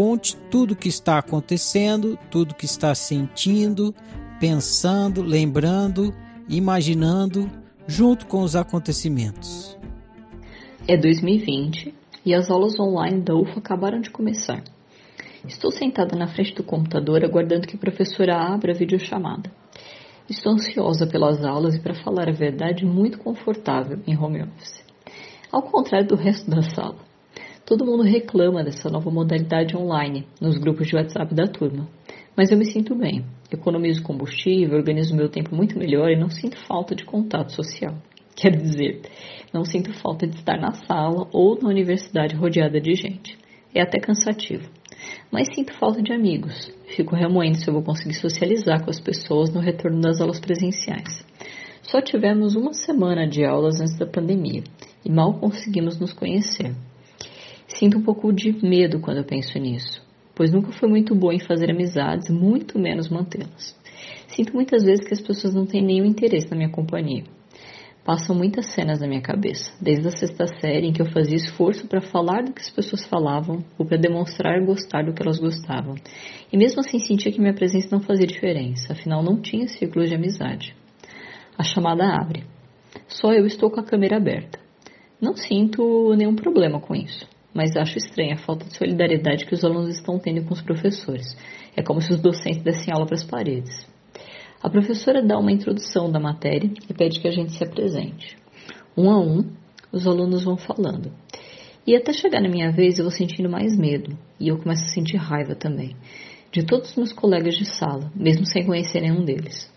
[0.00, 3.94] Conte tudo o que está acontecendo, tudo o que está sentindo,
[4.40, 6.14] pensando, lembrando,
[6.48, 7.50] imaginando,
[7.86, 9.76] junto com os acontecimentos.
[10.88, 11.92] É 2020
[12.24, 14.64] e as aulas online da UFA acabaram de começar.
[15.46, 19.52] Estou sentada na frente do computador aguardando que a professora abra a videochamada.
[20.30, 24.82] Estou ansiosa pelas aulas e, para falar a verdade, muito confortável em home office.
[25.52, 27.09] Ao contrário do resto da sala.
[27.70, 31.88] Todo mundo reclama dessa nova modalidade online nos grupos de WhatsApp da turma.
[32.36, 33.24] Mas eu me sinto bem.
[33.48, 37.94] Economizo combustível, organizo meu tempo muito melhor e não sinto falta de contato social.
[38.34, 39.02] Quer dizer,
[39.54, 43.38] não sinto falta de estar na sala ou na universidade rodeada de gente.
[43.72, 44.68] É até cansativo.
[45.30, 46.72] Mas sinto falta de amigos.
[46.96, 51.24] Fico remoendo se eu vou conseguir socializar com as pessoas no retorno das aulas presenciais.
[51.82, 54.64] Só tivemos uma semana de aulas antes da pandemia
[55.04, 56.74] e mal conseguimos nos conhecer.
[57.74, 60.02] Sinto um pouco de medo quando eu penso nisso,
[60.34, 63.78] pois nunca fui muito boa em fazer amizades, muito menos mantê-las.
[64.28, 67.24] Sinto muitas vezes que as pessoas não têm nenhum interesse na minha companhia.
[68.04, 71.86] Passam muitas cenas na minha cabeça, desde a sexta série em que eu fazia esforço
[71.86, 75.94] para falar do que as pessoas falavam ou para demonstrar gostar do que elas gostavam.
[76.52, 80.14] E mesmo assim sentia que minha presença não fazia diferença, afinal não tinha círculo de
[80.14, 80.74] amizade.
[81.56, 82.44] A chamada abre.
[83.06, 84.58] Só eu estou com a câmera aberta.
[85.20, 89.64] Não sinto nenhum problema com isso, mas acho estranha a falta de solidariedade que os
[89.64, 91.36] alunos estão tendo com os professores.
[91.76, 93.86] É como se os docentes dessem aula para as paredes.
[94.62, 98.36] A professora dá uma introdução da matéria e pede que a gente se apresente.
[98.96, 99.50] Um a um,
[99.92, 101.10] os alunos vão falando.
[101.86, 104.16] E até chegar na minha vez, eu vou sentindo mais medo.
[104.38, 105.96] E eu começo a sentir raiva também.
[106.52, 109.70] De todos os meus colegas de sala, mesmo sem conhecer nenhum deles.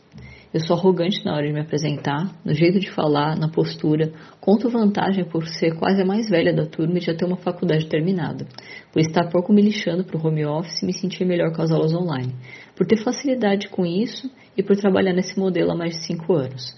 [0.54, 4.14] Eu sou arrogante na hora de me apresentar, no jeito de falar, na postura.
[4.40, 7.88] Conto vantagem por ser quase a mais velha da turma e já ter uma faculdade
[7.88, 8.46] terminada.
[8.92, 11.72] Por estar pouco me lixando para o home office e me sentir melhor com as
[11.72, 12.36] aulas online.
[12.76, 16.76] Por ter facilidade com isso e por trabalhar nesse modelo há mais de cinco anos.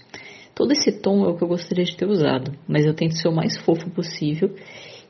[0.54, 3.28] Todo esse tom é o que eu gostaria de ter usado, mas eu tento ser
[3.28, 4.56] o mais fofo possível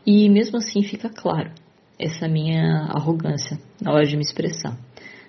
[0.04, 1.52] e mesmo assim fica claro
[1.96, 4.76] essa minha arrogância na hora de me expressar.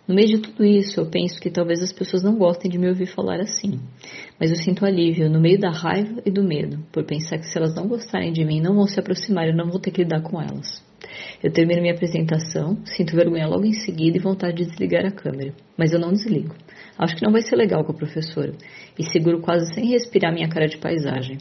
[0.08, 2.88] No meio de tudo isso, eu penso que talvez as pessoas não gostem de me
[2.88, 3.78] ouvir falar assim.
[4.40, 7.58] Mas eu sinto alívio no meio da raiva e do medo, por pensar que se
[7.58, 10.04] elas não gostarem de mim, não vão se aproximar e eu não vou ter que
[10.04, 10.82] lidar com elas.
[11.44, 15.54] Eu termino minha apresentação, sinto vergonha logo em seguida e vontade de desligar a câmera.
[15.78, 16.56] Mas eu não desligo.
[16.98, 18.54] Acho que não vai ser legal com a professora.
[18.98, 21.38] E seguro quase sem respirar minha cara de paisagem.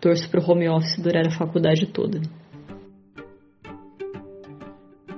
[0.00, 2.20] Torço para o home office durar a faculdade toda.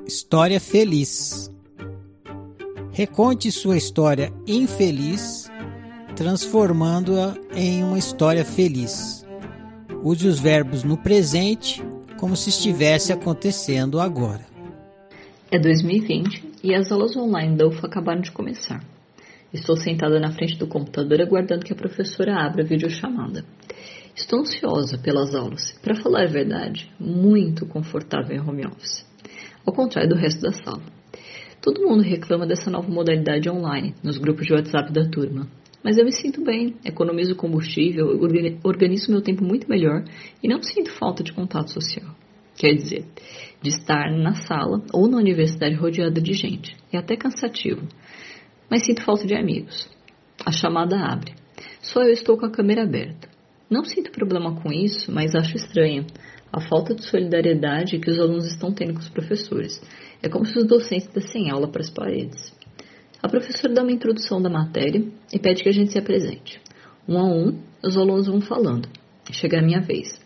[0.06, 1.55] História feliz.
[2.96, 5.52] Reconte sua história infeliz,
[6.16, 9.22] transformando-a em uma história feliz.
[10.02, 11.84] Use os verbos no presente
[12.18, 14.46] como se estivesse acontecendo agora.
[15.50, 18.82] É 2020 e as aulas online da UFA acabaram de começar.
[19.52, 23.44] Estou sentada na frente do computador aguardando que a professora abra a videochamada.
[24.14, 29.04] Estou ansiosa pelas aulas, para falar a verdade, muito confortável em home office,
[29.66, 30.96] ao contrário do resto da sala.
[31.66, 35.48] Todo mundo reclama dessa nova modalidade online, nos grupos de WhatsApp da turma.
[35.82, 38.06] Mas eu me sinto bem, economizo combustível,
[38.62, 40.04] organizo meu tempo muito melhor
[40.40, 42.14] e não sinto falta de contato social.
[42.56, 43.04] Quer dizer,
[43.60, 46.76] de estar na sala ou na universidade rodeada de gente.
[46.92, 47.82] É até cansativo.
[48.70, 49.90] Mas sinto falta de amigos.
[50.46, 51.34] A chamada abre.
[51.82, 53.28] Só eu estou com a câmera aberta.
[53.68, 56.06] Não sinto problema com isso, mas acho estranha
[56.56, 59.78] a falta de solidariedade que os alunos estão tendo com os professores.
[60.22, 62.50] É como se os docentes dessem aula para as paredes.
[63.22, 66.58] A professora dá uma introdução da matéria e pede que a gente se apresente.
[67.06, 68.88] Um a um, os alunos vão falando.
[69.30, 70.18] Chega a minha vez.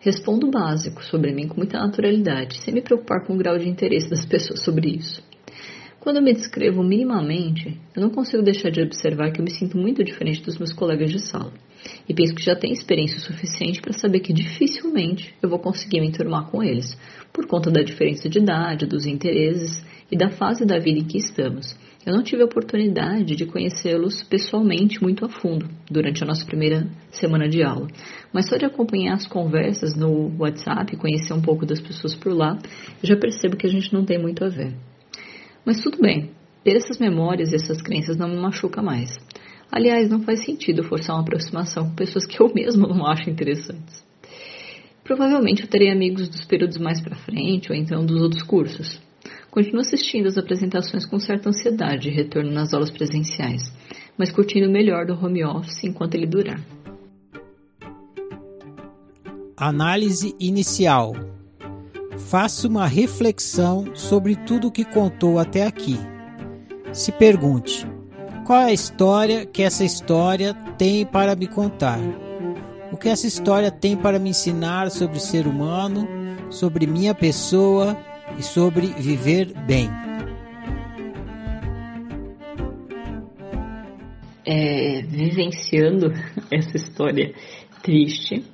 [0.00, 3.68] Respondo o básico sobre mim com muita naturalidade, sem me preocupar com o grau de
[3.68, 5.22] interesse das pessoas sobre isso.
[6.00, 9.78] Quando eu me descrevo minimamente, eu não consigo deixar de observar que eu me sinto
[9.78, 11.52] muito diferente dos meus colegas de sala.
[12.08, 16.08] E penso que já tenho experiência suficiente para saber que dificilmente eu vou conseguir me
[16.08, 16.96] enturmar com eles,
[17.32, 21.18] por conta da diferença de idade, dos interesses e da fase da vida em que
[21.18, 21.76] estamos.
[22.06, 26.88] Eu não tive a oportunidade de conhecê-los pessoalmente muito a fundo durante a nossa primeira
[27.10, 27.88] semana de aula,
[28.32, 32.56] mas só de acompanhar as conversas no WhatsApp, conhecer um pouco das pessoas por lá,
[33.02, 34.72] já percebo que a gente não tem muito a ver.
[35.64, 36.30] Mas tudo bem,
[36.62, 39.16] ter essas memórias e essas crenças não me machuca mais.
[39.70, 44.04] Aliás, não faz sentido forçar uma aproximação com pessoas que eu mesmo não acho interessantes.
[45.04, 49.00] Provavelmente eu terei amigos dos períodos mais para frente ou então dos outros cursos.
[49.50, 53.72] Continuo assistindo as apresentações com certa ansiedade de retorno nas aulas presenciais,
[54.18, 56.60] mas curtindo o melhor do home office enquanto ele durar.
[59.56, 61.14] Análise inicial
[62.18, 65.96] Faça uma reflexão sobre tudo o que contou até aqui.
[66.92, 67.86] Se pergunte:
[68.46, 71.98] qual é a história que essa história tem para me contar?
[72.92, 76.06] O que essa história tem para me ensinar sobre ser humano,
[76.48, 77.98] sobre minha pessoa
[78.38, 79.90] e sobre viver bem?
[84.46, 86.12] É, vivenciando
[86.48, 87.34] essa história
[87.82, 88.44] triste,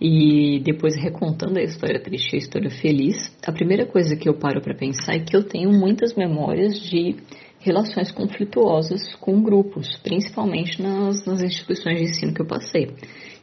[0.00, 4.34] e depois recontando a história triste e a história feliz, a primeira coisa que eu
[4.34, 7.16] paro para pensar é que eu tenho muitas memórias de
[7.62, 12.90] relações conflituosas com grupos, principalmente nas, nas instituições de ensino que eu passei.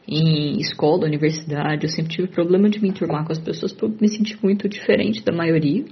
[0.08, 4.10] Em escola, universidade, eu sempre tive problema de me enturmar com as pessoas por me
[4.10, 5.86] sentir muito diferente da maioria,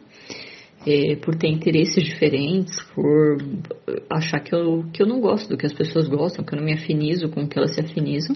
[0.85, 3.37] é, por ter interesses diferentes, por
[4.09, 6.65] achar que eu, que eu não gosto do que as pessoas gostam, que eu não
[6.65, 8.35] me afinizo com o que elas se afinizam.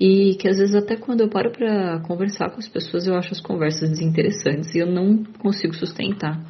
[0.00, 3.32] E que às vezes até quando eu paro para conversar com as pessoas eu acho
[3.32, 6.40] as conversas desinteressantes e eu não consigo sustentar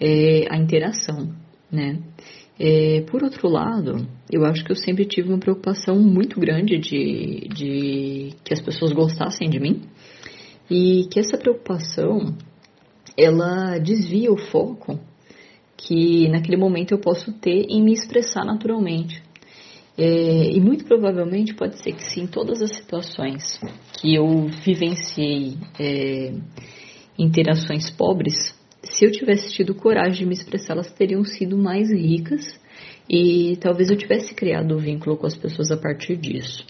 [0.00, 1.32] é, a interação,
[1.72, 1.98] né?
[2.60, 7.48] É, por outro lado, eu acho que eu sempre tive uma preocupação muito grande de,
[7.48, 9.82] de que as pessoas gostassem de mim
[10.70, 12.36] e que essa preocupação
[13.16, 14.98] ela desvia o foco
[15.76, 19.22] que naquele momento eu posso ter em me expressar naturalmente.
[19.98, 23.60] É, e muito provavelmente pode ser que sim, todas as situações
[24.00, 26.32] que eu vivenciei é,
[27.18, 32.60] interações pobres, se eu tivesse tido coragem de me expressar, elas teriam sido mais ricas
[33.08, 36.64] e talvez eu tivesse criado o um vínculo com as pessoas a partir disso.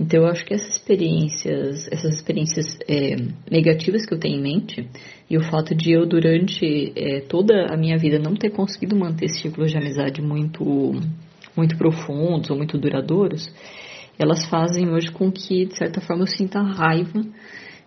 [0.00, 3.16] Então eu acho que essas experiências, essas experiências é,
[3.50, 4.88] negativas que eu tenho em mente
[5.28, 9.28] e o fato de eu durante é, toda a minha vida não ter conseguido manter
[9.28, 10.64] círculos de amizade muito
[11.54, 13.52] muito profundos ou muito duradouros,
[14.18, 17.22] elas fazem hoje com que, de certa forma, eu sinta raiva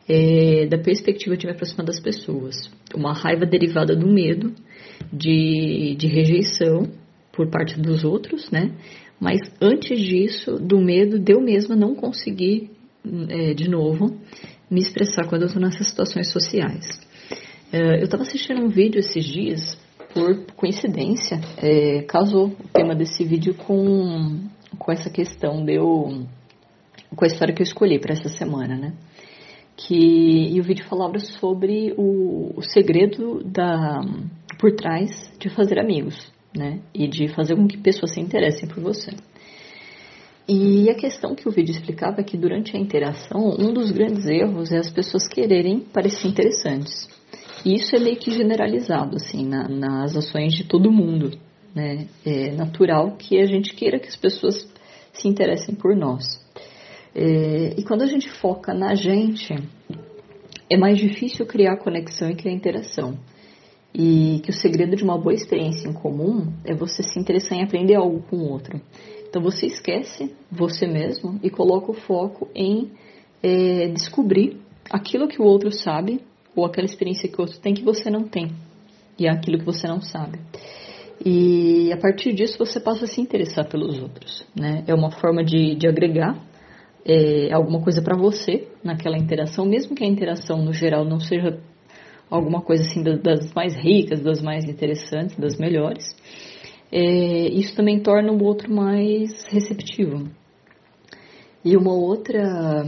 [0.08, 2.56] é, da perspectiva de me aproximar das pessoas.
[2.94, 4.54] Uma raiva derivada do medo
[5.12, 6.88] de, de rejeição
[7.32, 8.72] por parte dos outros, né?
[9.20, 12.70] Mas antes disso, do medo de eu mesma não conseguir,
[13.30, 14.18] é, de novo,
[14.70, 16.86] me expressar quando eu estou nessas situações sociais.
[17.72, 19.78] É, eu estava assistindo um vídeo esses dias
[20.14, 24.40] por coincidência, é, casou o tema desse vídeo com,
[24.78, 26.26] com essa questão deu
[27.16, 28.94] com a história que eu escolhi para essa semana, né?
[29.78, 34.02] Que, e o vídeo falava sobre o, o segredo da,
[34.58, 36.80] por trás de fazer amigos, né?
[36.94, 39.12] E de fazer com que pessoas se interessem por você.
[40.48, 44.26] E a questão que o vídeo explicava é que durante a interação, um dos grandes
[44.28, 47.10] erros é as pessoas quererem parecer interessantes.
[47.66, 51.36] E isso é meio que generalizado, assim, na, nas ações de todo mundo.
[51.74, 52.08] Né?
[52.24, 54.72] É natural que a gente queira que as pessoas
[55.14, 56.24] se interessem por nós.
[57.16, 59.56] É, e quando a gente foca na gente,
[60.70, 63.18] é mais difícil criar conexão e criar interação.
[63.94, 67.64] E que o segredo de uma boa experiência em comum é você se interessar em
[67.64, 68.82] aprender algo com o outro.
[69.30, 72.92] Então você esquece você mesmo e coloca o foco em
[73.42, 74.58] é, descobrir
[74.92, 76.22] aquilo que o outro sabe
[76.56, 78.52] ou aquela experiência que o outro tem que você não tem,
[79.20, 80.40] e é aquilo que você não sabe.
[81.24, 84.84] E a partir disso você passa a se interessar pelos outros, né?
[84.88, 86.38] É uma forma de, de agregar
[87.06, 91.60] é, alguma coisa para você naquela interação, mesmo que a interação no geral não seja
[92.30, 96.16] alguma coisa assim das mais ricas, das mais interessantes, das melhores.
[96.92, 100.28] É, isso também torna o outro mais receptivo.
[101.64, 102.84] E uma outra,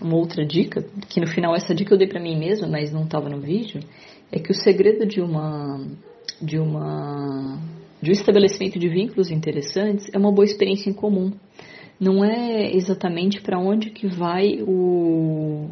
[0.00, 3.04] uma outra dica, que no final essa dica eu dei para mim mesma, mas não
[3.04, 3.80] estava no vídeo,
[4.30, 5.86] é que o segredo de uma
[6.40, 7.58] de uma
[8.00, 11.30] de um estabelecimento de vínculos interessantes é uma boa experiência em comum.
[11.98, 15.68] Não é exatamente para onde que vai o,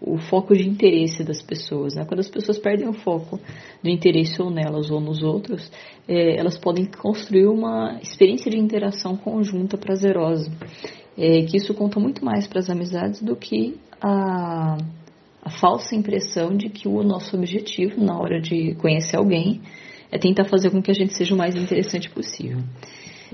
[0.00, 1.94] o foco de interesse das pessoas.
[1.94, 2.04] Né?
[2.04, 3.40] Quando as pessoas perdem o foco
[3.82, 5.70] do interesse ou nelas ou nos outros,
[6.06, 10.50] é, elas podem construir uma experiência de interação conjunta prazerosa.
[11.16, 14.76] É, que isso conta muito mais para as amizades do que a,
[15.42, 19.60] a falsa impressão de que o nosso objetivo na hora de conhecer alguém
[20.10, 22.58] é tentar fazer com que a gente seja o mais interessante possível.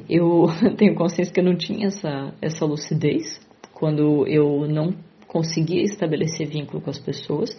[0.09, 3.41] Eu tenho consciência que eu não tinha essa, essa lucidez
[3.73, 4.95] quando eu não
[5.27, 7.57] conseguia estabelecer vínculo com as pessoas.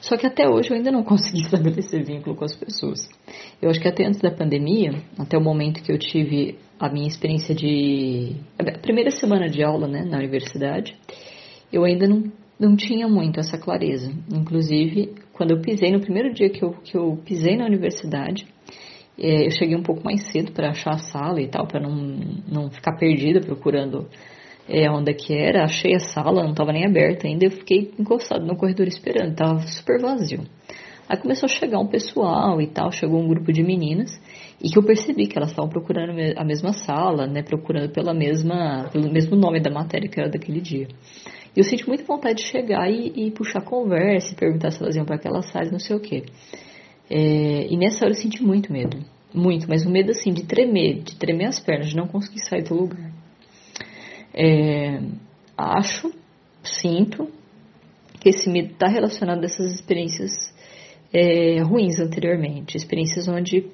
[0.00, 3.08] Só que até hoje eu ainda não consegui estabelecer vínculo com as pessoas.
[3.60, 7.08] Eu acho que até antes da pandemia, até o momento que eu tive a minha
[7.08, 8.36] experiência de.
[8.58, 10.96] a primeira semana de aula né, na universidade,
[11.72, 12.24] eu ainda não,
[12.58, 14.12] não tinha muito essa clareza.
[14.32, 18.46] Inclusive, quando eu pisei, no primeiro dia que eu, que eu pisei na universidade,
[19.18, 21.94] é, eu cheguei um pouco mais cedo para achar a sala e tal, para não,
[22.50, 24.08] não ficar perdida procurando
[24.68, 25.64] é, onde é que era.
[25.64, 27.46] Achei a sala, não estava nem aberta ainda.
[27.46, 30.44] Eu fiquei encostado no corredor esperando, estava super vazio.
[31.08, 34.10] Aí começou a chegar um pessoal e tal, chegou um grupo de meninas
[34.62, 38.90] e que eu percebi que elas estavam procurando a mesma sala, né, procurando pela mesma,
[38.92, 40.86] pelo mesmo nome da matéria que era daquele dia.
[41.56, 44.96] E eu senti muita vontade de chegar e, e puxar conversa, e perguntar se elas
[44.96, 46.24] iam para aquela sala, não sei o quê.
[47.10, 48.98] É, e nessa hora eu senti muito medo.
[49.32, 52.62] Muito, mas um medo assim de tremer, de tremer as pernas, de não conseguir sair
[52.62, 53.12] do lugar.
[54.34, 55.00] É,
[55.56, 56.12] acho,
[56.62, 57.28] sinto,
[58.20, 60.30] que esse medo está relacionado a essas experiências
[61.12, 62.76] é, ruins anteriormente.
[62.76, 63.66] Experiências onde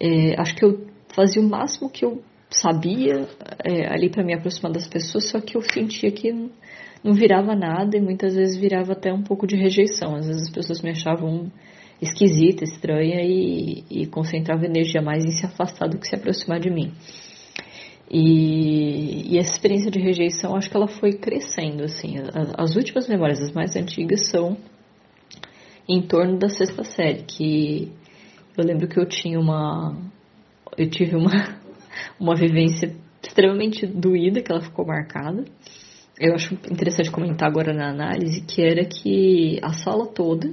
[0.00, 3.26] é, acho que eu fazia o máximo que eu sabia
[3.64, 6.32] é, ali para me aproximar das pessoas, só que eu sentia que
[7.02, 10.14] não virava nada e muitas vezes virava até um pouco de rejeição.
[10.14, 11.50] Às vezes as pessoas me achavam
[12.02, 16.68] esquisita, estranha e, e concentrava energia mais em se afastar do que se aproximar de
[16.68, 16.92] mim.
[18.10, 22.18] E, e, essa experiência de rejeição, acho que ela foi crescendo, assim.
[22.18, 24.56] As, as, últimas memórias, as mais antigas, são
[25.88, 27.92] em torno da sexta série, que
[28.58, 29.96] eu lembro que eu tinha uma...
[30.76, 31.30] Eu tive uma,
[32.18, 35.44] uma vivência extremamente doída, que ela ficou marcada.
[36.18, 40.52] Eu acho interessante comentar agora na análise, que era que a sala toda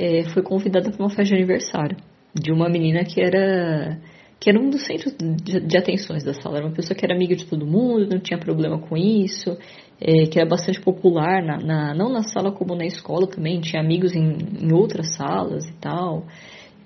[0.00, 1.96] é, foi convidada para uma festa de aniversário
[2.34, 4.00] de uma menina que era
[4.38, 6.56] que era um dos centros de, de, atenções da sala.
[6.56, 9.54] Era uma pessoa que era amiga de todo mundo, não tinha problema com isso,
[10.00, 13.82] é, que era bastante popular, na, na, não na sala como na escola também, tinha
[13.82, 16.24] amigos em, em outras salas e tal.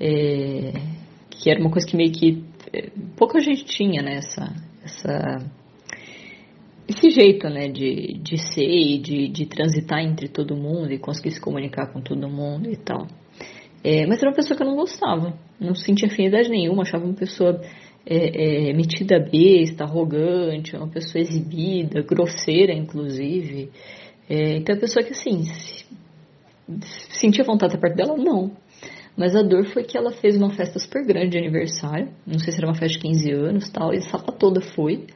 [0.00, 0.72] É,
[1.30, 2.42] que era uma coisa que meio que
[2.72, 4.16] é, pouca gente tinha, né?
[4.16, 4.52] Essa,
[4.82, 5.50] essa
[6.88, 11.30] esse jeito, né, de, de ser e de, de transitar entre todo mundo e conseguir
[11.30, 13.06] se comunicar com todo mundo e tal.
[13.82, 17.14] É, mas era uma pessoa que eu não gostava, não sentia afinidade nenhuma, achava uma
[17.14, 17.60] pessoa
[18.06, 23.70] é, é, metida besta, arrogante, uma pessoa exibida, grosseira, inclusive.
[24.28, 25.86] É, então, a pessoa que, assim, se,
[27.10, 28.52] sentia vontade de estar perto dela, não.
[29.16, 32.52] Mas a dor foi que ela fez uma festa super grande de aniversário, não sei
[32.52, 35.06] se era uma festa de 15 anos tal, e a sala toda foi.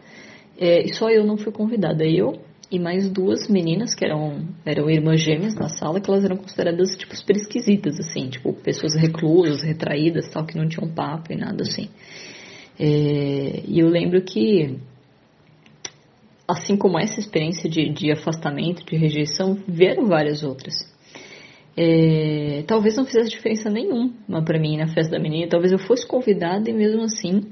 [0.58, 2.04] É, e só eu não fui convidada.
[2.04, 6.36] Eu e mais duas meninas que eram, eram irmãs gêmeas na sala, que elas eram
[6.36, 11.36] consideradas, tipo, super esquisitas, assim, tipo, pessoas reclusas, retraídas, tal, que não tinham papo e
[11.36, 11.88] nada assim.
[12.78, 14.78] É, e eu lembro que,
[16.46, 20.74] assim como essa experiência de, de afastamento, de rejeição, vieram várias outras.
[21.74, 26.04] É, talvez não fizesse diferença nenhuma para mim na festa da menina, talvez eu fosse
[26.04, 27.42] convidada e mesmo assim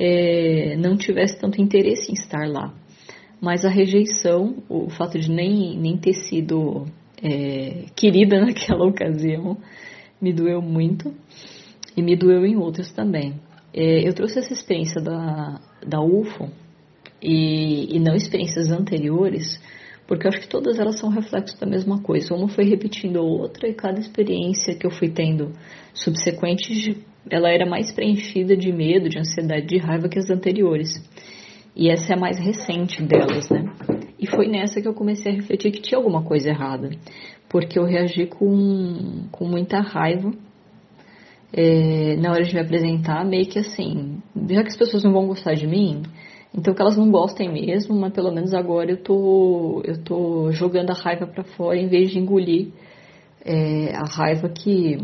[0.00, 2.72] é, não tivesse tanto interesse em estar lá.
[3.38, 6.86] Mas a rejeição, o fato de nem, nem ter sido
[7.22, 9.58] é, querida naquela ocasião,
[10.20, 11.14] me doeu muito
[11.94, 13.34] e me doeu em outras também.
[13.74, 16.48] É, eu trouxe essa experiência da, da UFO
[17.22, 19.60] e, e não experiências anteriores,
[20.06, 22.34] porque eu acho que todas elas são reflexos da mesma coisa.
[22.34, 25.52] Uma foi repetindo a outra e cada experiência que eu fui tendo
[25.94, 30.90] subsequente ela era mais preenchida de medo, de ansiedade, de raiva que as anteriores.
[31.74, 33.64] E essa é a mais recente delas, né?
[34.18, 36.90] E foi nessa que eu comecei a refletir que tinha alguma coisa errada,
[37.48, 40.30] porque eu reagi com, com muita raiva
[41.52, 45.26] é, na hora de me apresentar, meio que assim, já que as pessoas não vão
[45.26, 46.02] gostar de mim,
[46.54, 50.90] então que elas não gostem mesmo, mas pelo menos agora eu tô, eu tô jogando
[50.90, 52.68] a raiva para fora em vez de engolir
[53.44, 54.98] é, a raiva que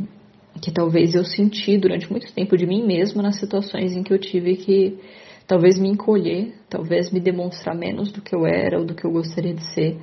[0.61, 4.19] que talvez eu senti durante muito tempo de mim mesma nas situações em que eu
[4.19, 4.99] tive que
[5.47, 9.11] talvez me encolher, talvez me demonstrar menos do que eu era ou do que eu
[9.11, 9.97] gostaria de ser,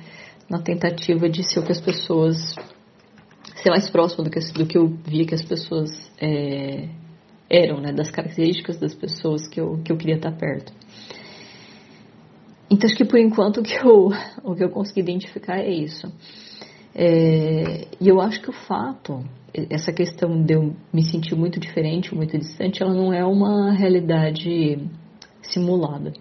[0.48, 2.54] na tentativa de ser o que as pessoas
[3.62, 6.88] ser mais próximo do que, do que eu via que as pessoas é,
[7.48, 10.72] eram, né, das características das pessoas que eu, que eu queria estar perto.
[12.70, 14.10] Então acho que por enquanto o que eu,
[14.42, 16.12] o que eu consegui identificar é isso.
[16.94, 19.24] É, e eu acho que o fato,
[19.70, 24.78] essa questão de eu me sentir muito diferente, muito distante, ela não é uma realidade
[25.42, 26.12] simulada.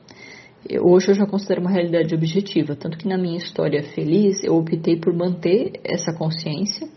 [0.82, 4.98] Hoje eu já considero uma realidade objetiva, tanto que na minha história feliz eu optei
[4.98, 6.88] por manter essa consciência,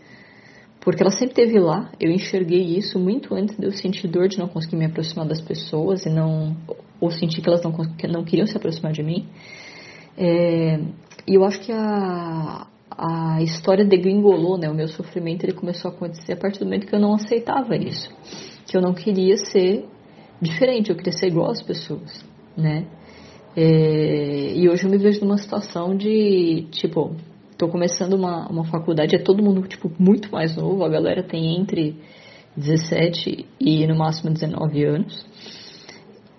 [0.79, 1.91] porque ela sempre esteve lá.
[1.99, 5.41] Eu enxerguei isso muito antes de eu sentir dor de não conseguir me aproximar das
[5.41, 6.55] pessoas e não
[6.99, 7.73] ou sentir que elas não,
[8.09, 9.27] não queriam se aproximar de mim.
[10.17, 10.79] É,
[11.27, 14.69] e eu acho que a, a história degringolou, né?
[14.69, 17.75] O meu sofrimento ele começou a acontecer a partir do momento que eu não aceitava
[17.75, 18.09] isso,
[18.65, 19.85] que eu não queria ser
[20.41, 22.25] diferente, eu queria ser igual às pessoas,
[22.55, 22.85] né?
[23.55, 27.15] É, e hoje eu me vejo numa situação de, tipo,
[27.57, 31.59] tô começando uma, uma faculdade, é todo mundo, tipo, muito mais novo, a galera tem
[31.59, 31.95] entre
[32.55, 35.25] 17 e no máximo 19 anos.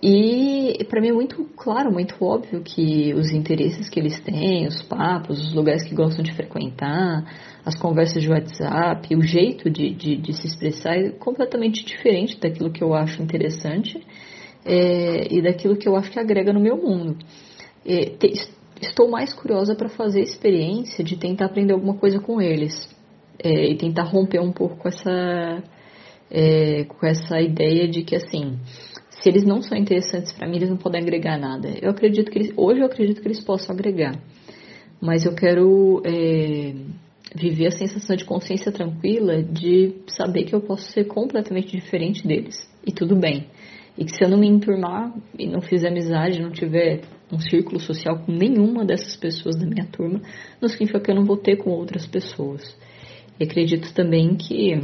[0.00, 4.80] E para mim é muito claro, muito óbvio que os interesses que eles têm, os
[4.82, 7.24] papos, os lugares que gostam de frequentar,
[7.64, 12.70] as conversas de WhatsApp, o jeito de, de, de se expressar é completamente diferente daquilo
[12.70, 14.00] que eu acho interessante
[14.64, 17.16] é, e daquilo que eu acho que agrega no meu mundo.
[17.84, 18.32] É, te,
[18.80, 22.88] estou mais curiosa para fazer a experiência de tentar aprender alguma coisa com eles
[23.42, 25.62] é, e tentar romper um pouco com essa,
[26.30, 28.58] é, com essa ideia de que assim
[29.20, 31.68] se eles não são interessantes para mim, eles não podem agregar nada.
[31.80, 34.18] Eu acredito que eles, hoje eu acredito que eles possam agregar,
[35.00, 36.74] mas eu quero é,
[37.34, 42.68] viver a sensação de consciência tranquila de saber que eu posso ser completamente diferente deles
[42.86, 43.46] e tudo bem.
[43.96, 47.00] E que se eu não me enturmar e não fizer amizade, não tiver
[47.32, 50.20] um círculo social com nenhuma dessas pessoas da minha turma,
[50.60, 52.76] não significa que eu não vou ter com outras pessoas.
[53.38, 54.80] E acredito também que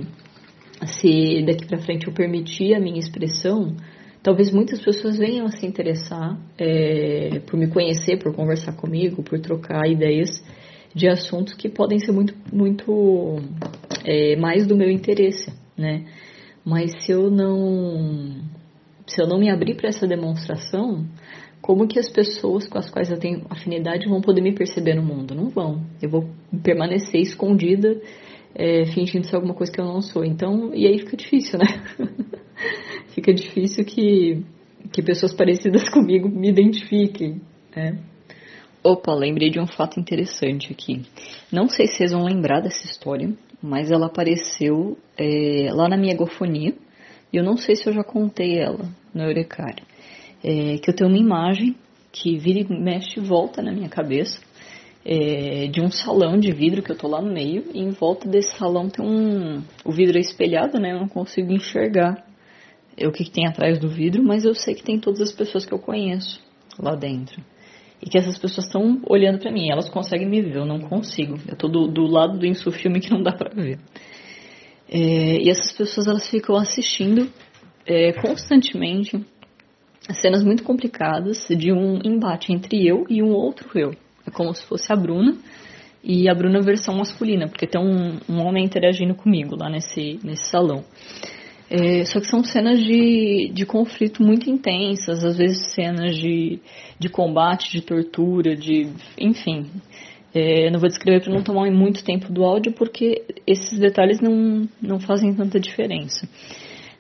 [0.87, 3.77] se daqui para frente eu permitir a minha expressão,
[4.24, 9.38] talvez muitas pessoas venham a se interessar é, por me conhecer, por conversar comigo, por
[9.38, 10.42] trocar ideias
[10.94, 13.37] de assuntos que podem ser muito, muito
[14.04, 16.06] é, mais do meu interesse, né?
[16.64, 18.42] Mas se eu não
[19.06, 21.04] se eu não me abrir para essa demonstração,
[21.60, 25.02] como que as pessoas com as quais eu tenho afinidade vão poder me perceber no
[25.02, 25.34] mundo?
[25.34, 25.82] Não vão.
[26.00, 26.30] Eu vou
[26.62, 28.00] permanecer escondida,
[28.55, 30.25] é, fingindo ser alguma coisa que eu não sou.
[30.25, 31.67] Então, e aí fica difícil, né?
[33.14, 34.45] fica difícil que,
[34.93, 37.40] que pessoas parecidas comigo me identifiquem,
[37.75, 37.99] né?
[38.83, 41.03] Opa, lembrei de um fato interessante aqui.
[41.51, 46.12] Não sei se vocês vão lembrar dessa história, mas ela apareceu é, lá na minha
[46.12, 46.75] egofonia.
[47.33, 49.85] E eu não sei se eu já contei ela no Eurecário.
[50.45, 51.75] É, que eu tenho uma imagem
[52.12, 54.38] que vira e mexe e volta na minha cabeça
[55.05, 58.27] é, de um salão de vidro que eu tô lá no meio e em volta
[58.29, 60.93] desse salão tem um o vidro é espelhado né?
[60.93, 62.25] Eu não consigo enxergar
[62.99, 65.67] o que, que tem atrás do vidro mas eu sei que tem todas as pessoas
[65.67, 66.40] que eu conheço
[66.79, 67.43] lá dentro.
[68.03, 71.38] E que essas pessoas estão olhando para mim elas conseguem me ver eu não consigo.
[71.47, 73.79] Eu tô do, do lado do insufilme que não dá para ver.
[74.88, 77.31] É, e essas pessoas elas ficam assistindo
[77.87, 79.23] é, constantemente
[80.12, 83.95] cenas muito complicadas de um embate entre eu e um outro eu.
[84.35, 85.37] Como se fosse a Bruna
[86.03, 90.51] e a Bruna versão masculina, porque tem um, um homem interagindo comigo lá nesse, nesse
[90.51, 90.85] salão.
[91.70, 96.61] É, só que são cenas de, de conflito muito intensas, às vezes cenas de,
[96.99, 98.90] de combate, de tortura, de.
[99.18, 99.70] enfim.
[100.35, 104.68] É, não vou descrever para não tomar muito tempo do áudio, porque esses detalhes não,
[104.83, 106.29] não fazem tanta diferença.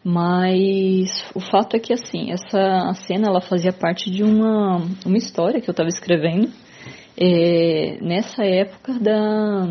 [0.02, 5.60] Mas o fato é que assim, essa cena ela fazia parte de uma, uma história
[5.60, 6.48] que eu estava escrevendo
[7.16, 9.66] é, nessa época da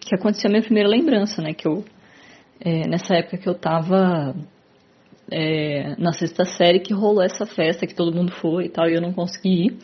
[0.00, 1.54] que aconteceu a minha primeira lembrança, né?
[1.54, 1.84] Que eu
[2.60, 4.34] é, nessa época que eu estava
[5.30, 8.94] é, na sexta série que rolou essa festa que todo mundo foi e tal e
[8.94, 9.78] eu não consegui ir.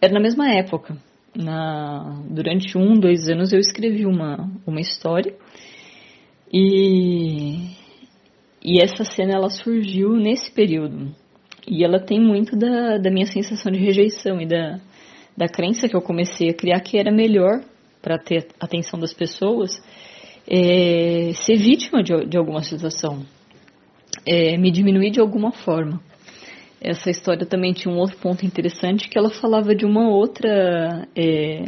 [0.00, 0.96] Era na mesma época.
[1.34, 5.34] Na, durante um, dois anos eu escrevi uma, uma história
[6.52, 7.70] e
[8.64, 11.12] e essa cena ela surgiu nesse período.
[11.66, 14.78] E ela tem muito da, da minha sensação de rejeição e da,
[15.36, 17.62] da crença que eu comecei a criar que era melhor
[18.00, 19.80] para ter atenção das pessoas
[20.46, 23.24] é, ser vítima de, de alguma situação,
[24.26, 26.00] é, me diminuir de alguma forma.
[26.80, 31.62] Essa história também tinha um outro ponto interessante que ela falava de uma outra é,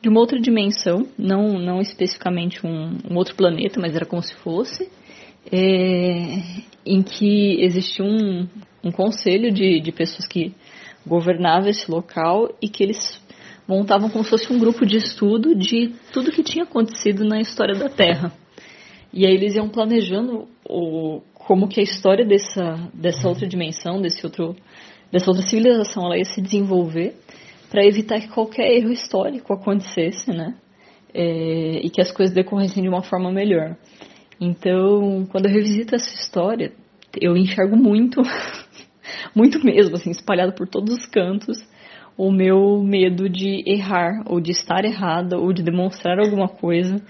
[0.00, 4.34] de uma outra dimensão, não não especificamente um, um outro planeta, mas era como se
[4.36, 4.88] fosse
[5.50, 6.42] é,
[6.84, 8.46] em que existia um,
[8.84, 10.52] um conselho de, de pessoas que
[11.08, 13.20] governavam esse local e que eles
[13.66, 17.74] montavam como se fosse um grupo de estudo de tudo que tinha acontecido na história
[17.74, 18.32] da Terra.
[19.12, 24.24] E aí eles iam planejando o, como que a história dessa, dessa outra dimensão, desse
[24.24, 24.54] outro,
[25.10, 27.14] dessa outra civilização, ela ia se desenvolver
[27.70, 30.54] para evitar que qualquer erro histórico acontecesse, né?
[31.12, 33.76] É, e que as coisas decorressem de uma forma melhor.
[34.40, 36.72] Então, quando eu revisito essa história,
[37.20, 38.20] eu enxergo muito,
[39.34, 41.58] muito mesmo, assim, espalhado por todos os cantos,
[42.16, 47.00] o meu medo de errar, ou de estar errada, ou de demonstrar alguma coisa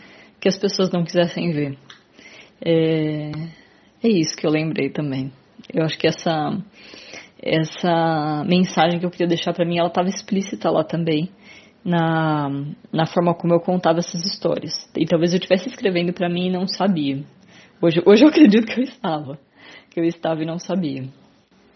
[0.41, 1.79] que as pessoas não quisessem ver.
[2.65, 3.31] É,
[4.03, 5.33] é isso que eu lembrei também.
[5.73, 6.57] Eu acho que essa
[7.41, 11.31] essa mensagem que eu queria deixar para mim, ela estava explícita lá também
[11.85, 12.49] na,
[12.93, 14.73] na forma como eu contava essas histórias.
[14.97, 17.23] E talvez eu estivesse escrevendo para mim e não sabia.
[17.81, 19.39] Hoje, hoje eu acredito que eu estava,
[19.91, 21.05] que eu estava e não sabia.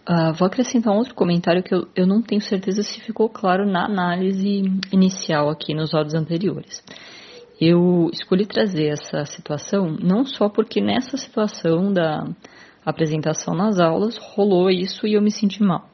[0.08, 3.64] Uh, vou acrescentar um outro comentário que eu, eu não tenho certeza se ficou claro
[3.64, 6.82] na análise inicial aqui nos áudios anteriores.
[7.60, 12.26] Eu escolhi trazer essa situação não só porque nessa situação da
[12.84, 15.88] apresentação nas aulas rolou isso e eu me senti mal.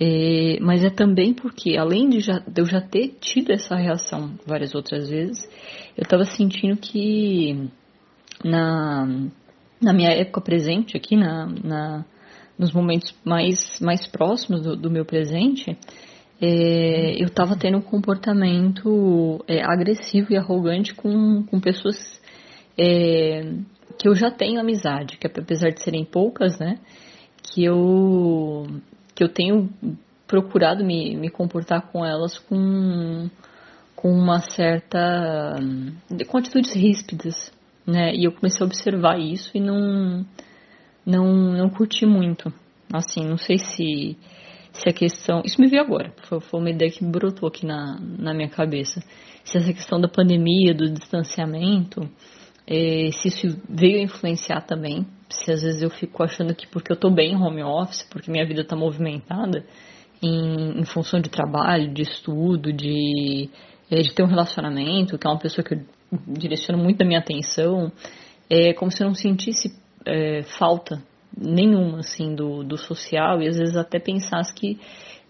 [0.00, 4.32] É, mas é também porque, além de, já, de eu já ter tido essa reação
[4.44, 5.48] várias outras vezes,
[5.96, 7.68] eu estava sentindo que
[8.44, 9.06] na,
[9.80, 12.04] na minha época presente, aqui na, na
[12.58, 15.76] nos momentos mais, mais próximos do, do meu presente,
[16.40, 22.20] é, eu estava tendo um comportamento é, agressivo e arrogante com, com pessoas
[22.76, 23.52] é,
[23.98, 26.78] que eu já tenho amizade, que apesar de serem poucas, né,
[27.42, 28.66] que eu
[29.14, 29.68] que eu tenho
[30.28, 33.28] procurado me, me comportar com elas com
[33.96, 35.56] com uma certa
[36.28, 37.52] com atitudes ríspidas,
[37.84, 38.14] né?
[38.14, 40.24] E eu comecei a observar isso e não
[41.08, 42.52] não não curti muito.
[42.92, 44.16] Assim, não sei se
[44.72, 45.42] se a questão.
[45.44, 49.02] Isso me veio agora, foi, foi uma ideia que brotou aqui na, na minha cabeça.
[49.44, 52.08] Se essa questão da pandemia, do distanciamento,
[52.66, 55.06] é, se isso veio a influenciar também.
[55.30, 58.30] Se às vezes eu fico achando que porque eu estou bem em home office, porque
[58.30, 59.64] minha vida está movimentada,
[60.22, 63.48] em, em, função de trabalho, de estudo, de,
[63.90, 65.80] é, de ter um relacionamento, que é uma pessoa que eu
[66.26, 67.92] direciono muito da minha atenção,
[68.48, 69.68] é como se eu não sentisse
[70.04, 71.02] é, falta
[71.36, 74.78] nenhuma assim do, do social e às vezes até pensasse que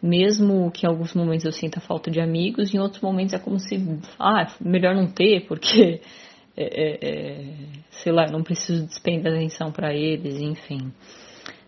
[0.02, 3.58] mesmo que em alguns momentos eu sinta falta de amigos, em outros momentos é como
[3.58, 3.76] se
[4.18, 6.00] ah, melhor não ter, porque
[6.56, 7.54] é, é, é,
[7.90, 10.92] sei lá, não preciso despender atenção para eles, enfim.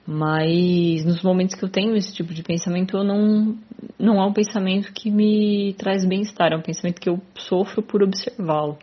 [0.07, 3.57] Mas nos momentos que eu tenho esse tipo de pensamento, eu não
[3.99, 8.03] não é um pensamento que me traz bem-estar, é um pensamento que eu sofro por
[8.03, 8.79] observá-lo.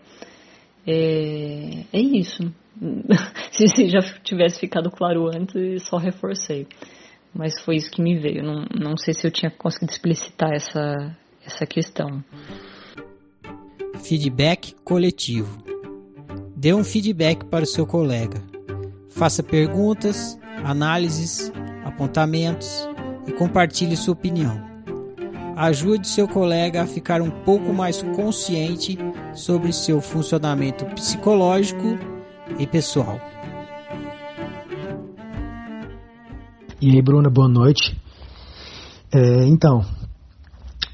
[0.88, 2.50] É, é isso.
[3.52, 6.65] se, já tivesse ficado claro antes, só reforcei.
[7.34, 8.41] Mas foi isso que me veio.
[8.41, 12.23] Não, não sei se eu tinha conseguido explicitar essa, essa questão.
[14.02, 15.62] Feedback coletivo.
[16.56, 18.41] Dê um feedback para o seu colega.
[19.10, 21.52] Faça perguntas, análises,
[21.84, 22.88] apontamentos
[23.28, 24.66] e compartilhe sua opinião.
[25.58, 28.96] Ajude seu colega a ficar um pouco mais consciente
[29.34, 31.98] sobre seu funcionamento psicológico
[32.60, 33.20] e pessoal.
[36.80, 38.00] E aí, Bruna, boa noite.
[39.12, 39.84] É, então,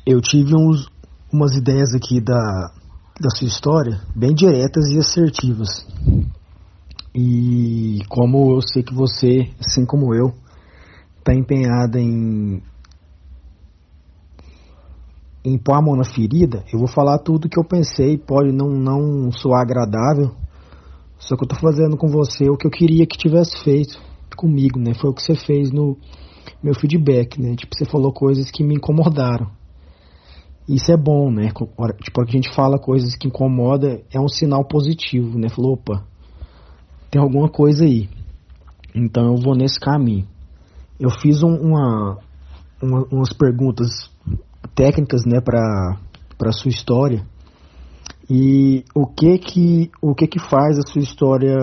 [0.05, 0.89] eu tive uns,
[1.29, 2.71] umas ideias aqui da,
[3.19, 5.85] da sua história bem diretas e assertivas.
[7.13, 10.33] E como eu sei que você, assim como eu,
[11.19, 12.63] está empenhada em
[15.43, 18.69] em pôr a mão na ferida, eu vou falar tudo que eu pensei, pode não,
[18.69, 20.31] não soar agradável,
[21.19, 23.99] só que eu tô fazendo com você o que eu queria que tivesse feito
[24.35, 24.93] comigo, né?
[24.93, 25.97] Foi o que você fez no
[26.61, 27.55] meu feedback, né?
[27.55, 29.49] Tipo, você falou coisas que me incomodaram.
[30.67, 31.51] Isso é bom, né?
[32.01, 35.49] Tipo, a gente fala coisas que incomoda, é um sinal positivo, né?
[35.49, 36.03] Falou, opa,
[37.11, 38.09] tem alguma coisa aí.
[38.95, 40.27] Então eu vou nesse caminho.
[40.99, 42.17] Eu fiz um, uma,
[42.81, 44.09] uma, umas perguntas
[44.75, 45.97] técnicas, né, para
[46.37, 47.25] para sua história
[48.29, 51.57] e o que que o que que faz a sua história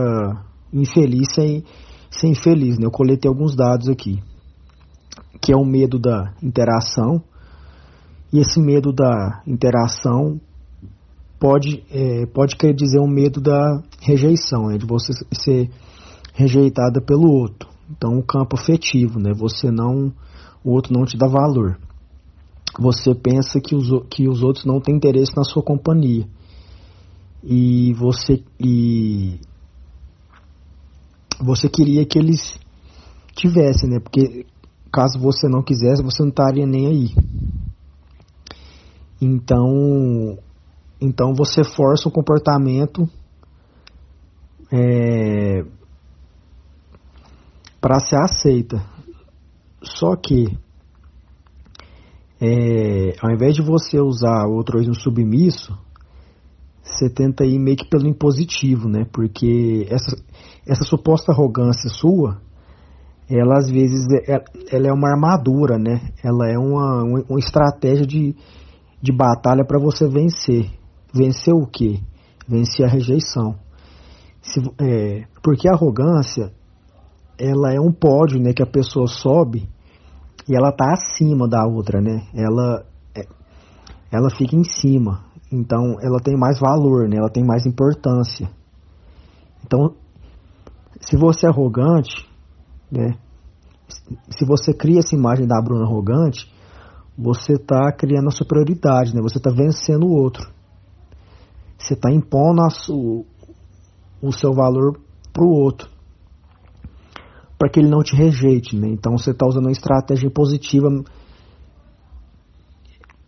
[0.73, 1.65] infeliz sem
[2.11, 2.87] ser infeliz, né?
[2.87, 4.21] Eu coletei alguns dados aqui,
[5.41, 7.23] que é o medo da interação
[8.33, 10.41] e esse medo da interação
[11.39, 14.79] pode é, pode querer dizer um medo da rejeição, né?
[14.79, 15.71] De você ser
[16.35, 17.69] rejeitada pelo outro.
[17.91, 19.33] Então, o campo afetivo, né?
[19.35, 20.13] Você não
[20.63, 21.79] o outro não te dá valor.
[22.79, 26.27] Você pensa que os, que os outros não têm interesse na sua companhia
[27.43, 29.41] e você e
[31.41, 32.59] você queria que eles
[33.35, 33.99] tivessem, né?
[33.99, 34.47] Porque
[34.93, 37.15] caso você não quisesse, você não estaria nem aí.
[39.21, 40.39] Então,
[41.01, 43.09] então você força o comportamento
[44.71, 45.65] é,
[47.81, 48.85] para ser aceita.
[49.83, 50.59] Só que
[52.40, 55.76] é, ao invés de você usar o altruísmo submisso,
[56.83, 59.05] você tenta ir meio que pelo impositivo, né?
[59.12, 60.16] Porque essa,
[60.66, 62.40] essa suposta arrogância sua,
[63.29, 66.12] ela às vezes é, ela é uma armadura, né?
[66.24, 68.35] Ela é uma, uma estratégia de,
[69.03, 70.70] de batalha para você vencer.
[71.12, 72.00] Vencer o quê?
[72.48, 73.55] Vencer a rejeição.
[74.40, 76.50] Se, é, porque a arrogância,
[77.38, 78.55] ela é um pódio, né?
[78.55, 79.68] Que a pessoa sobe
[80.51, 82.27] e ela tá acima da outra, né?
[82.35, 82.85] Ela,
[83.15, 83.25] é,
[84.11, 85.25] ela fica em cima.
[85.53, 87.19] Então ela tem mais valor, né?
[87.19, 88.51] Ela tem mais importância.
[89.65, 89.95] Então,
[91.01, 92.29] se você é arrogante,
[92.91, 93.17] né?
[94.29, 96.53] Se você cria essa imagem da Bruna arrogante,
[97.17, 99.23] você está criando a superioridade, né?
[99.23, 100.51] Você está vencendo o outro.
[101.79, 103.25] Você está impondo o,
[104.21, 104.99] o seu valor
[105.33, 105.89] para o outro,
[107.61, 108.88] para que ele não te rejeite, né?
[108.88, 110.88] Então você está usando uma estratégia positiva.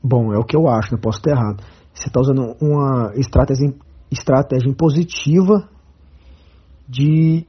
[0.03, 1.63] Bom, é o que eu acho, não posso ter errado
[1.95, 3.75] você está usando uma estratégia,
[4.11, 5.69] estratégia impositiva
[6.89, 7.47] de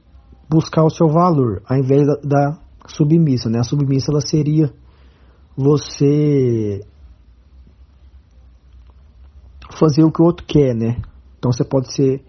[0.48, 3.48] buscar o seu valor, ao invés da, da submissa.
[3.48, 3.58] Né?
[3.58, 4.72] A submissa ela seria
[5.56, 6.80] você
[9.78, 11.02] fazer o que o outro quer, né?
[11.38, 12.22] Então você pode ser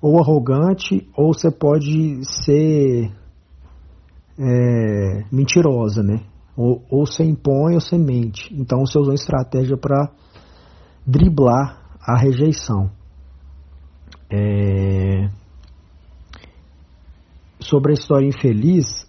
[0.00, 3.12] ou arrogante ou você pode ser
[4.38, 6.20] é, mentirosa, né?
[6.56, 8.52] Ou, ou você impõe ou você mente.
[8.54, 10.10] Então você usa uma estratégia para
[11.06, 12.90] driblar a rejeição.
[14.30, 15.28] É...
[17.60, 19.06] Sobre a história infeliz,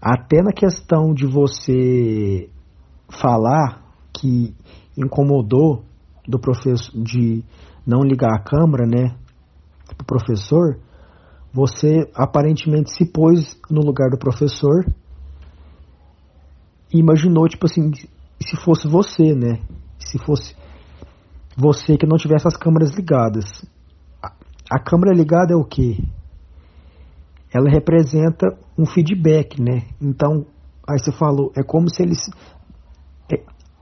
[0.00, 2.48] até na questão de você
[3.08, 4.54] falar que
[4.96, 5.84] incomodou
[6.26, 7.44] do professor de
[7.86, 9.16] não ligar a câmera, né,
[9.86, 10.78] para o professor,
[11.56, 14.84] você aparentemente se pôs no lugar do professor
[16.92, 19.62] e imaginou, tipo assim, se fosse você, né,
[19.98, 20.54] se fosse
[21.56, 23.46] você que não tivesse as câmeras ligadas.
[24.70, 26.06] A, câmera ligada é o que?
[27.50, 29.86] Ela representa um feedback, né?
[29.98, 30.44] Então,
[30.86, 32.18] aí você falou, é como se eles.
[33.32, 33.36] É,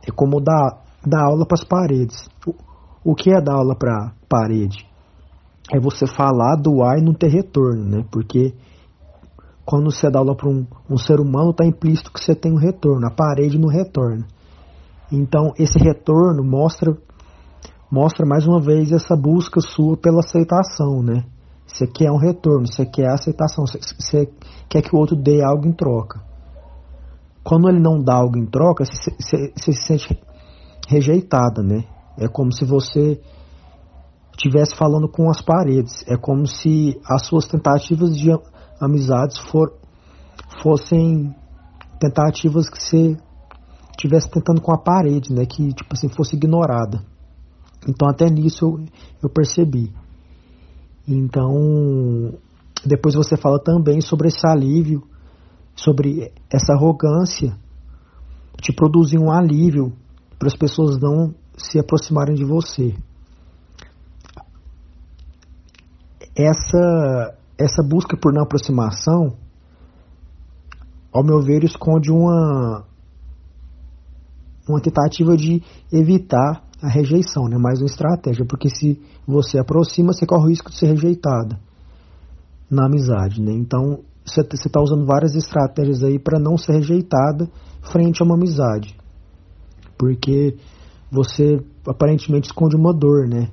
[0.07, 2.29] é como dar, dar aula para as paredes.
[2.47, 2.55] O,
[3.11, 4.94] o que é dar aula para parede?
[5.73, 8.05] É você falar, doar e não ter retorno, né?
[8.11, 8.55] Porque
[9.65, 12.59] quando você dá aula para um, um ser humano, está implícito que você tem um
[12.59, 13.07] retorno.
[13.07, 14.27] A parede não retorna.
[15.11, 16.97] Então, esse retorno mostra
[17.91, 21.25] mostra mais uma vez essa busca sua pela aceitação, né?
[21.65, 24.29] Você quer um retorno, você quer a aceitação, você
[24.69, 26.21] quer que o outro dê algo em troca.
[27.45, 29.11] Quando ele não dá algo em troca, você
[29.57, 30.21] se sente
[30.89, 31.85] rejeitada, né?
[32.19, 33.21] É como se você
[34.37, 36.05] estivesse falando com as paredes.
[36.07, 38.31] É como se as suas tentativas de
[38.81, 39.73] amizades for,
[40.63, 41.35] fossem
[41.99, 43.17] tentativas que você
[43.93, 45.47] estivesse tentando com a parede, né?
[45.47, 47.03] Que tipo assim fosse ignorada.
[47.89, 48.85] Então até nisso eu,
[49.23, 49.93] eu percebi.
[51.07, 52.35] Então
[52.85, 55.03] depois você fala também sobre esse alívio,
[55.75, 57.57] sobre essa arrogância,
[58.61, 59.93] te produzir um alívio
[60.39, 62.95] para as pessoas não se aproximarem de você.
[66.37, 69.37] Essa essa busca por não aproximação,
[71.13, 72.85] ao meu ver, esconde uma
[74.69, 77.57] uma tentativa de evitar a rejeição, né?
[77.57, 81.59] mais uma estratégia, porque se você aproxima, você corre o risco de ser rejeitada
[82.71, 83.41] na amizade.
[83.41, 83.53] Né?
[83.53, 87.49] Então, você está usando várias estratégias aí para não ser rejeitada
[87.83, 88.97] frente a uma amizade.
[89.99, 90.57] Porque
[91.11, 93.51] você aparentemente esconde uma dor, né?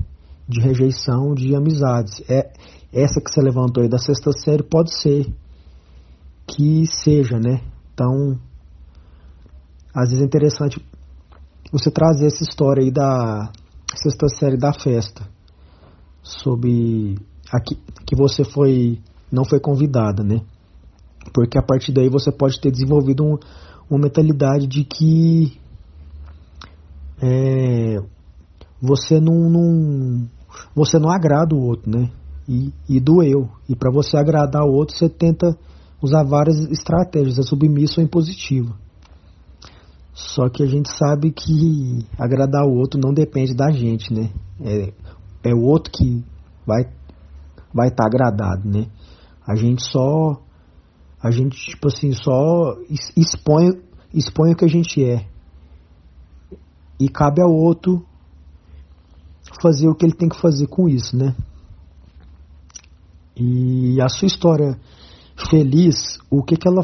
[0.51, 2.21] De rejeição de amizades.
[2.29, 2.51] É,
[2.91, 5.33] essa que você levantou aí da sexta série pode ser
[6.45, 7.61] que seja, né?
[7.93, 8.37] Então,
[9.95, 10.85] às vezes é interessante
[11.71, 13.49] você trazer essa história aí da
[13.95, 15.25] sexta série da festa,
[16.21, 17.17] sobre
[17.51, 18.99] aqui que você foi
[19.31, 20.41] não foi convidada, né?
[21.33, 23.37] Porque a partir daí você pode ter desenvolvido um,
[23.89, 25.57] uma mentalidade de que
[27.21, 27.97] é,
[28.81, 30.27] você não, não,
[30.75, 32.09] você não agrada o outro, né?
[32.47, 33.49] E, e doeu.
[33.69, 35.57] E para você agradar o outro, você tenta
[36.01, 38.75] usar várias estratégias, é submisso ou impositivo.
[40.13, 44.29] Só que a gente sabe que agradar o outro não depende da gente, né?
[44.59, 44.93] É,
[45.43, 46.23] é o outro que
[46.65, 46.83] vai
[47.73, 48.87] vai estar tá agradado, né?
[49.47, 50.41] A gente só
[51.23, 52.75] A gente, tipo assim, só
[53.15, 53.79] expõe,
[54.11, 55.27] expõe o que a gente é.
[56.99, 58.03] E cabe ao outro
[59.61, 61.35] fazer o que ele tem que fazer com isso, né?
[63.35, 64.77] E a sua história
[65.49, 66.81] feliz, o que que ela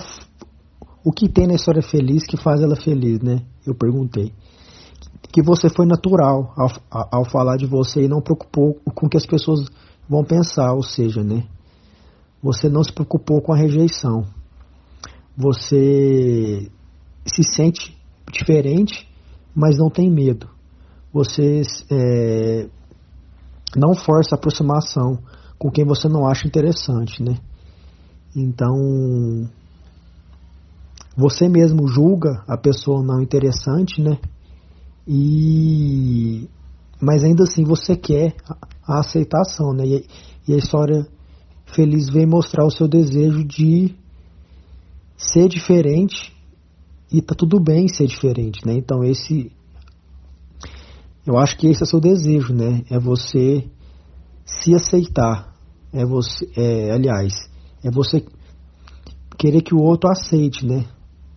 [1.04, 3.42] o que tem na história feliz que faz ela feliz, né?
[3.66, 4.34] Eu perguntei.
[5.32, 6.70] Que você foi natural ao,
[7.12, 9.68] ao falar de você e não preocupou com o que as pessoas
[10.10, 11.48] vão pensar, ou seja, né?
[12.42, 14.26] Você não se preocupou com a rejeição.
[15.36, 16.70] Você
[17.26, 17.98] se sente
[18.32, 19.08] diferente,
[19.56, 20.57] mas não tem medo.
[21.18, 22.70] Você é,
[23.76, 25.18] não força a aproximação
[25.58, 27.40] com quem você não acha interessante, né?
[28.36, 29.50] Então,
[31.16, 34.20] você mesmo julga a pessoa não interessante, né?
[35.08, 36.48] E
[37.02, 38.36] mas ainda assim você quer
[38.88, 39.88] a aceitação, né?
[39.88, 40.06] E,
[40.48, 41.08] e a história
[41.66, 43.96] feliz vem mostrar o seu desejo de
[45.18, 46.32] ser diferente
[47.12, 48.76] e tá tudo bem ser diferente, né?
[48.76, 49.52] Então esse
[51.28, 52.84] eu acho que esse é o seu desejo, né?
[52.90, 53.70] É você
[54.46, 55.54] se aceitar.
[55.92, 57.34] É você, é, aliás,
[57.84, 58.26] é você
[59.38, 60.86] querer que o outro aceite, né?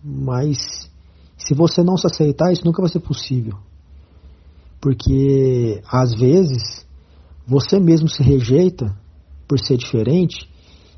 [0.01, 0.89] Mas
[1.37, 3.57] se você não se aceitar, isso nunca vai ser possível.
[4.79, 6.87] Porque às vezes
[7.45, 8.97] você mesmo se rejeita
[9.45, 10.49] por ser diferente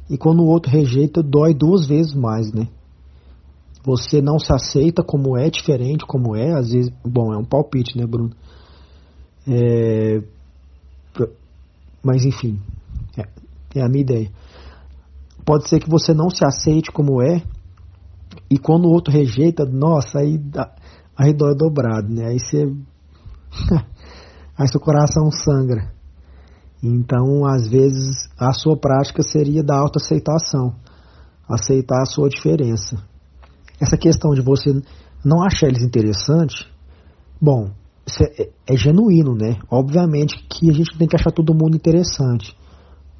[0.08, 2.68] e quando o outro rejeita dói duas vezes mais, né?
[3.84, 7.98] Você não se aceita como é, diferente como é, às vezes, bom, é um palpite,
[7.98, 8.32] né, Bruno?
[9.48, 10.22] É,
[12.04, 12.60] mas enfim,
[13.18, 14.32] é, é a minha ideia.
[15.46, 17.44] Pode ser que você não se aceite como é,
[18.50, 20.40] e quando o outro rejeita, nossa, aí,
[21.18, 22.28] aí dói dobrado, né?
[22.28, 22.66] Aí você.
[24.58, 25.92] aí seu coração sangra.
[26.82, 30.76] Então, às vezes, a sua prática seria da autoaceitação,
[31.48, 33.02] aceitar a sua diferença.
[33.80, 34.82] Essa questão de você
[35.24, 36.68] não achar eles interessantes,
[37.42, 37.72] bom,
[38.22, 39.60] é, é, genuíno, né?
[39.70, 42.56] Obviamente que a gente tem que achar todo mundo interessante.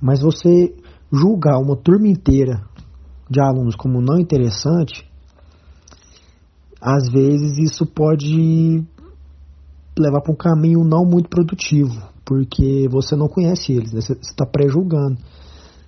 [0.02, 0.76] Mas você
[1.12, 2.62] julgar uma turma inteira
[3.30, 5.08] de alunos como não interessante,
[6.82, 8.84] às vezes isso pode
[9.98, 14.02] levar para um caminho não muito produtivo, porque você não conhece eles, né?
[14.02, 15.18] você está pré-julgando.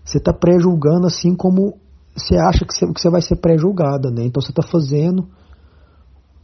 [0.04, 1.78] Você está pré-julgando assim como
[2.16, 4.24] você acha que você, que vai ser pré-julgada, né?
[4.24, 5.28] Então você está fazendo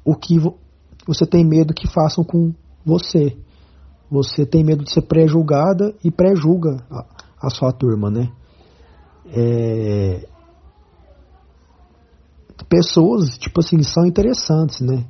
[0.03, 0.37] o que
[1.05, 2.53] você tem medo que façam com
[2.85, 3.37] você.
[4.09, 7.05] Você tem medo de ser pré-julgada e pré-julga a,
[7.41, 8.29] a, sua turma, né?
[9.27, 10.27] É...
[12.67, 15.05] Pessoas, tipo assim, são interessantes, né?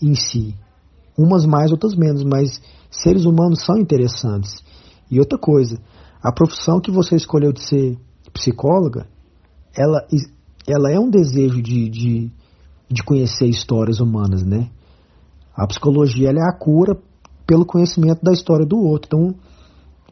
[0.00, 0.54] Em si.
[1.16, 4.62] Umas mais, outras menos, mas seres humanos são interessantes.
[5.10, 5.78] E outra coisa,
[6.22, 7.98] a profissão que você escolheu de ser
[8.32, 9.06] psicóloga,
[9.76, 10.06] ela,
[10.66, 12.30] ela é um desejo de, de,
[12.88, 14.70] de conhecer histórias humanas, né?
[15.54, 16.98] A psicologia é a cura
[17.46, 19.06] pelo conhecimento da história do outro.
[19.06, 19.34] Então,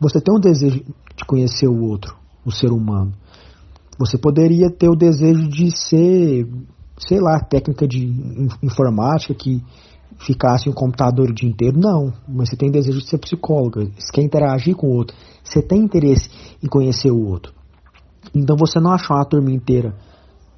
[0.00, 0.84] você tem um desejo
[1.16, 3.12] de conhecer o outro, o ser humano.
[3.98, 6.48] Você poderia ter o desejo de ser,
[6.98, 8.06] sei lá, técnica de
[8.62, 9.62] informática que
[10.18, 11.78] ficasse um computador o dia inteiro.
[11.78, 15.62] Não, mas você tem desejo de ser psicóloga, você quer interagir com o outro, você
[15.62, 16.30] tem interesse
[16.62, 17.52] em conhecer o outro.
[18.34, 19.94] Então você não achar uma turma inteira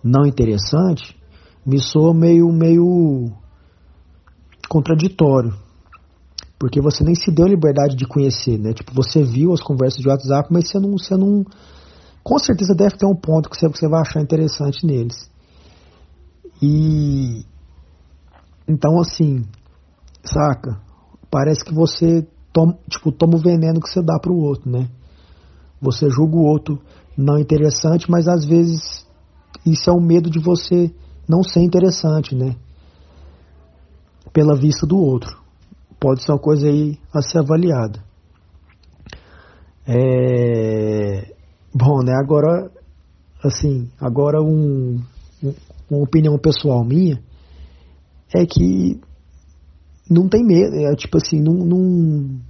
[0.02, 1.16] não interessante,
[1.64, 3.30] me soa meio, meio
[4.72, 5.52] contraditório.
[6.58, 8.72] Porque você nem se deu a liberdade de conhecer, né?
[8.72, 11.44] Tipo, você viu as conversas de WhatsApp, mas você não, você não.
[12.22, 15.30] Com certeza deve ter um ponto que você, você vai achar interessante neles.
[16.62, 17.44] E.
[18.66, 19.44] Então, assim,
[20.24, 20.80] saca?
[21.30, 24.88] Parece que você toma, tipo, toma o veneno que você dá pro outro, né?
[25.82, 26.80] Você julga o outro
[27.18, 29.04] não interessante, mas às vezes
[29.66, 30.90] isso é um medo de você
[31.28, 32.56] não ser interessante, né?
[34.32, 35.40] Pela vista do outro.
[36.00, 38.02] Pode ser uma coisa aí a ser avaliada.
[39.86, 41.34] É...
[41.74, 42.12] Bom, né?
[42.14, 42.70] Agora,
[43.42, 45.00] assim, agora um,
[45.42, 45.54] um,
[45.90, 47.22] uma opinião pessoal minha
[48.34, 49.00] é que
[50.10, 52.40] não tem medo, é tipo assim, não, não,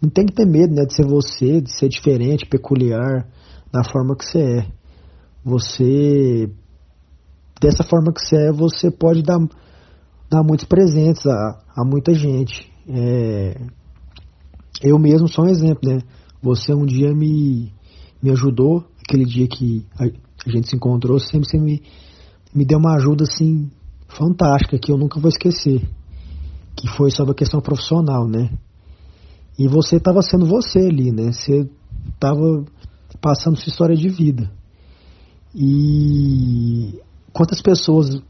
[0.00, 3.28] não tem que ter medo, né, de ser você, de ser diferente, peculiar,
[3.72, 4.66] da forma que você é.
[5.44, 6.50] Você,
[7.60, 9.38] dessa forma que você é, você pode dar
[10.30, 12.70] dá muitos presentes a, a muita gente.
[12.88, 13.60] É,
[14.82, 16.00] eu mesmo sou um exemplo, né?
[16.42, 17.72] Você um dia me,
[18.22, 21.82] me ajudou, aquele dia que a, a gente se encontrou, sempre você me,
[22.54, 23.70] me deu uma ajuda assim
[24.08, 25.82] fantástica que eu nunca vou esquecer,
[26.76, 28.50] que foi sobre a questão profissional, né?
[29.58, 31.32] E você estava sendo você ali, né?
[31.32, 31.68] Você
[32.12, 32.64] estava
[33.20, 34.50] passando sua história de vida.
[35.54, 37.00] E
[37.32, 38.20] quantas pessoas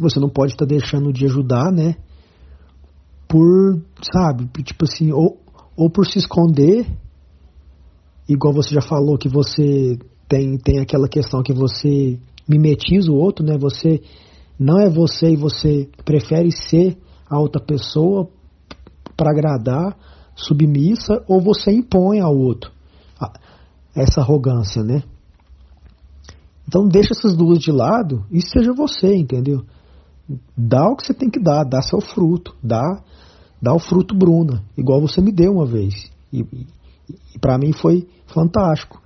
[0.00, 1.96] você não pode estar tá deixando de ajudar, né?
[3.28, 3.80] Por,
[4.12, 5.40] sabe, tipo assim, ou,
[5.76, 6.86] ou por se esconder,
[8.28, 12.18] igual você já falou que você tem, tem aquela questão que você
[12.48, 13.56] mimetiza o outro, né?
[13.58, 14.02] Você
[14.58, 16.96] não é você e você prefere ser
[17.28, 18.28] a outra pessoa
[19.16, 19.96] para agradar,
[20.34, 22.74] submissa, ou você impõe ao outro
[23.94, 25.02] essa arrogância, né?
[26.66, 29.64] Então deixa essas duas de lado e seja você, entendeu?
[30.56, 33.02] Dá o que você tem que dar, dá seu fruto, dá,
[33.60, 36.10] dá o fruto Bruna, igual você me deu uma vez.
[36.32, 36.40] E,
[37.34, 39.02] e, para mim foi fantástico.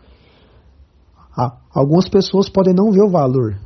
[1.36, 3.58] Ah, algumas pessoas podem não ver o valor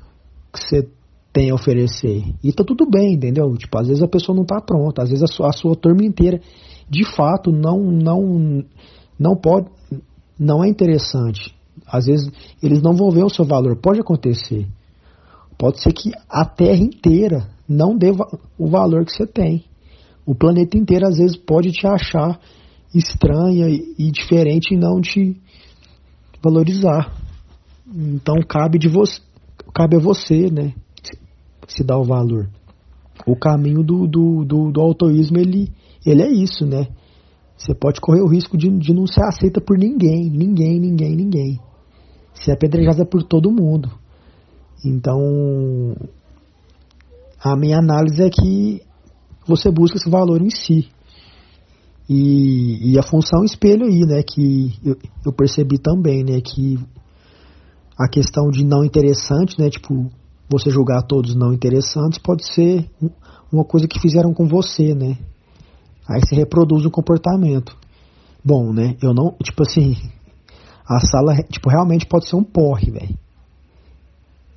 [0.53, 0.88] que você
[1.32, 2.22] tem a oferecer.
[2.42, 3.55] E tá tudo bem, entendeu?
[3.57, 6.05] Tipo, às vezes a pessoa não tá pronta, às vezes a sua, a sua turma
[6.05, 6.40] inteira
[6.88, 8.64] de fato não não
[9.18, 9.68] não pode
[10.38, 11.55] não é interessante.
[11.86, 12.30] Às vezes
[12.62, 14.66] eles não vão ver o seu valor, pode acontecer.
[15.62, 18.10] Pode ser que a Terra inteira não dê
[18.58, 19.64] o valor que você tem.
[20.26, 22.40] O planeta inteiro às vezes pode te achar
[22.92, 25.40] estranha e diferente e não te
[26.42, 27.16] valorizar.
[27.86, 29.20] Então cabe de você,
[29.72, 30.74] cabe a você, né?
[31.68, 32.50] se dá o valor.
[33.24, 35.70] O caminho do, do, do, do autoísmo, ele,
[36.04, 36.88] ele é isso, né?
[37.56, 41.60] Você pode correr o risco de, de não ser aceita por ninguém, ninguém, ninguém, ninguém.
[42.34, 44.01] Ser apedrejada por todo mundo.
[44.84, 45.94] Então,
[47.42, 48.82] a minha análise é que
[49.46, 50.88] você busca esse valor em si.
[52.08, 56.78] E, e a função espelho aí, né, que eu, eu percebi também, né, que
[57.98, 60.10] a questão de não interessante, né, tipo,
[60.48, 62.88] você julgar todos não interessantes pode ser
[63.50, 65.16] uma coisa que fizeram com você, né?
[66.08, 67.76] Aí você reproduz o comportamento.
[68.44, 68.96] Bom, né?
[69.00, 69.96] Eu não, tipo assim,
[70.86, 73.18] a sala, tipo, realmente pode ser um porre, velho.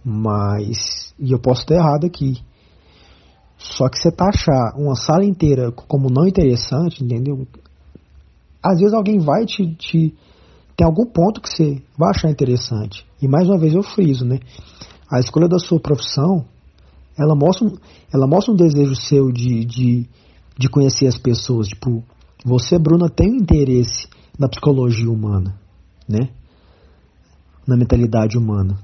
[0.06, 2.38] Mas, e eu posso estar errado aqui.
[3.58, 7.47] Só que você taxar uma sala inteira como não interessante, entendeu?
[8.62, 10.14] Às vezes alguém vai te, te.
[10.78, 13.06] Tem algum ponto que você vai achar interessante.
[13.22, 14.39] E mais uma vez eu friso, né?
[15.10, 16.45] a escolha da sua profissão,
[17.18, 17.72] ela mostra,
[18.14, 20.10] ela mostra um desejo seu de, de,
[20.58, 21.68] de conhecer as pessoas.
[21.68, 22.03] Tipo,
[22.43, 25.56] você, Bruna, tem um interesse na psicologia humana,
[26.08, 26.30] né?
[27.66, 28.78] Na mentalidade humana.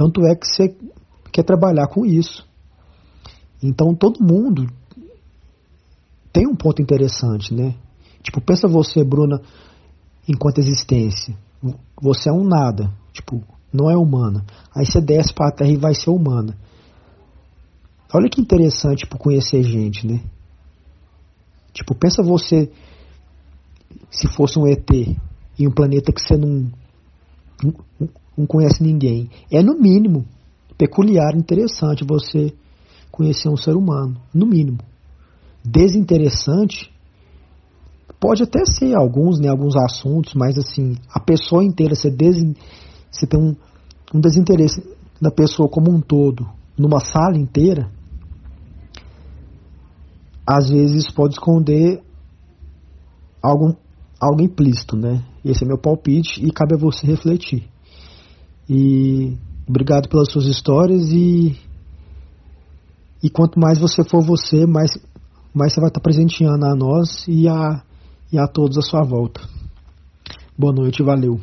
[0.00, 0.74] Tanto é que você
[1.30, 2.48] quer trabalhar com isso.
[3.62, 4.66] Então todo mundo
[6.32, 7.74] tem um ponto interessante, né?
[8.22, 9.42] Tipo, pensa você, Bruna,
[10.26, 11.36] enquanto existência.
[12.00, 12.90] Você é um nada.
[13.12, 14.42] Tipo, não é humana.
[14.74, 16.56] Aí você desce para a Terra e vai ser humana.
[18.10, 20.22] Olha que interessante tipo, conhecer gente, né?
[21.74, 22.72] Tipo, pensa você
[24.10, 24.90] se fosse um ET
[25.58, 26.72] em um planeta que você não,
[28.40, 29.28] não, conhece ninguém.
[29.50, 30.24] É no mínimo
[30.76, 32.52] peculiar, interessante você
[33.10, 34.78] conhecer um ser humano, no mínimo.
[35.64, 36.90] Desinteressante
[38.18, 42.80] pode até ser alguns, né, alguns assuntos, mas assim, a pessoa inteira ser desinteressante
[43.10, 43.56] você tem um,
[44.14, 44.82] um desinteresse
[45.20, 47.90] da pessoa como um todo numa sala inteira,
[50.46, 52.02] às vezes pode esconder
[53.42, 53.76] algo,
[54.18, 55.22] algo implícito, né?
[55.44, 57.68] Esse é meu palpite e cabe a você refletir.
[58.70, 59.36] E
[59.68, 61.58] obrigado pelas suas histórias e
[63.22, 64.92] e quanto mais você for você, mais
[65.52, 67.82] mais você vai estar presenteando a nós e a
[68.32, 69.40] e a todos à sua volta.
[70.56, 71.40] Boa noite, valeu.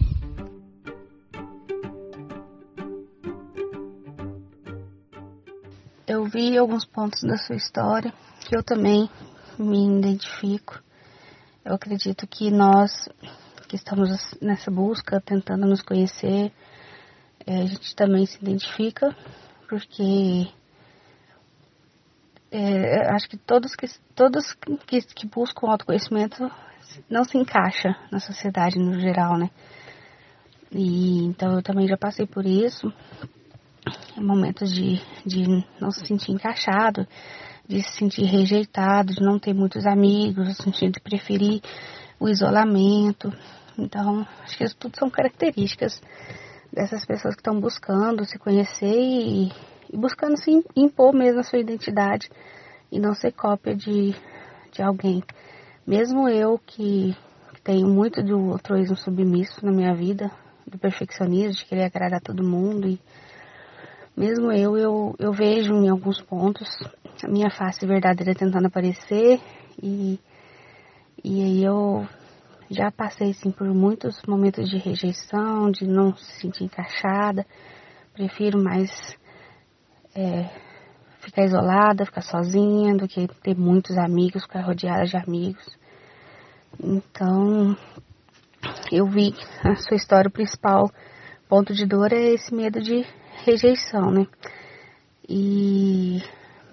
[6.28, 9.10] vi alguns pontos da sua história que eu também
[9.58, 10.80] me identifico.
[11.66, 13.10] Eu acredito que nós
[13.68, 14.10] que estamos
[14.42, 16.54] nessa busca, tentando nos conhecer,
[17.48, 19.16] a gente também se identifica,
[19.70, 20.48] porque
[22.52, 24.54] é, acho que todos que todos
[24.86, 26.50] que, que buscam autoconhecimento
[27.10, 29.50] não se encaixa na sociedade no geral, né?
[30.72, 32.92] E então eu também já passei por isso
[34.18, 37.08] momentos de, de não se sentir encaixado,
[37.68, 41.62] de se sentir rejeitado, de não ter muitos amigos, no sentido de preferir
[42.20, 43.32] o isolamento.
[43.78, 46.02] Então, acho que isso tudo são características
[46.72, 49.52] dessas pessoas que estão buscando se conhecer e,
[49.92, 52.30] e, buscando se impor mesmo a sua identidade
[52.92, 54.16] e não ser cópia de,
[54.72, 55.24] de alguém.
[55.86, 57.16] Mesmo eu que,
[57.68, 60.32] tenho muito do altruísmo submisso na minha vida,
[60.66, 62.98] do perfeccionismo, de querer agradar todo mundo e
[64.16, 66.68] mesmo eu, eu, eu vejo em alguns pontos
[67.22, 69.42] a minha face verdadeira tentando aparecer
[69.84, 70.18] e,
[71.22, 72.08] e aí eu
[72.70, 77.46] já passei assim por muitos momentos de rejeição, de não se sentir encaixada,
[78.14, 78.90] prefiro mais
[80.16, 80.50] é,
[81.20, 85.78] ficar isolada, ficar sozinha, do que ter muitos amigos, ficar rodeada de amigos.
[86.82, 87.78] Então,
[88.92, 90.90] eu vi a sua história, o principal
[91.48, 93.06] ponto de dor é esse medo de
[93.46, 94.28] rejeição, né?
[95.30, 96.22] E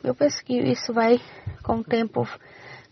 [0.02, 1.20] eu penso que isso vai,
[1.62, 2.26] com o tempo,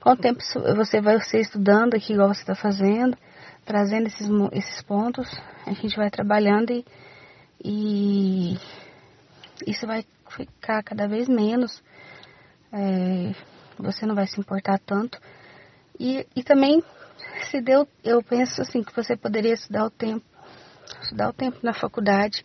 [0.03, 0.41] com o tempo
[0.77, 3.17] você vai ser estudando aqui, igual você está fazendo,
[3.65, 5.29] trazendo esses, esses pontos,
[5.65, 6.85] a gente vai trabalhando e,
[7.65, 8.59] e
[9.67, 11.83] isso vai ficar cada vez menos.
[12.73, 13.33] É,
[13.79, 15.21] você não vai se importar tanto.
[15.99, 16.83] E, e também
[17.51, 20.25] se deu, eu penso assim, que você poderia estudar o tempo,
[21.03, 22.45] estudar o tempo na faculdade,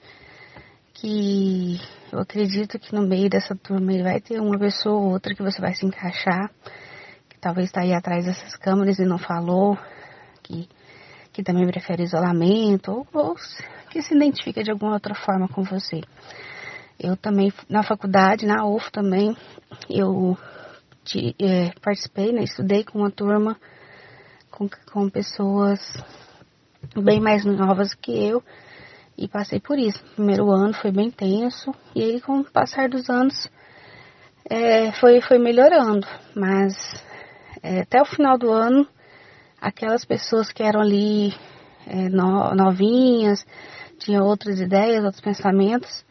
[0.94, 1.80] que
[2.12, 5.60] eu acredito que no meio dessa turma vai ter uma pessoa ou outra que você
[5.60, 6.52] vai se encaixar,
[7.40, 9.78] talvez está aí atrás dessas câmeras e não falou,
[10.44, 10.68] que,
[11.34, 13.36] que também prefere isolamento, ou, ou
[13.90, 16.02] que se identifica de alguma outra forma com você.
[17.00, 19.36] Eu também, na faculdade, na UF também,
[19.90, 20.38] eu
[21.40, 23.56] é, participei, né, estudei com uma turma
[24.50, 25.80] com, com pessoas
[26.96, 28.44] bem mais novas que eu
[29.18, 30.04] e passei por isso.
[30.16, 33.48] Primeiro ano foi bem tenso e aí com o passar dos anos
[34.50, 36.74] é, foi, foi melhorando, mas
[37.68, 38.88] é, até o final do ano
[39.60, 41.34] aquelas pessoas que eram ali
[41.86, 43.46] é, no, novinhas,
[44.00, 46.06] tinham outras ideias, outros pensamentos,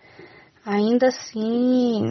[0.64, 2.02] ainda assim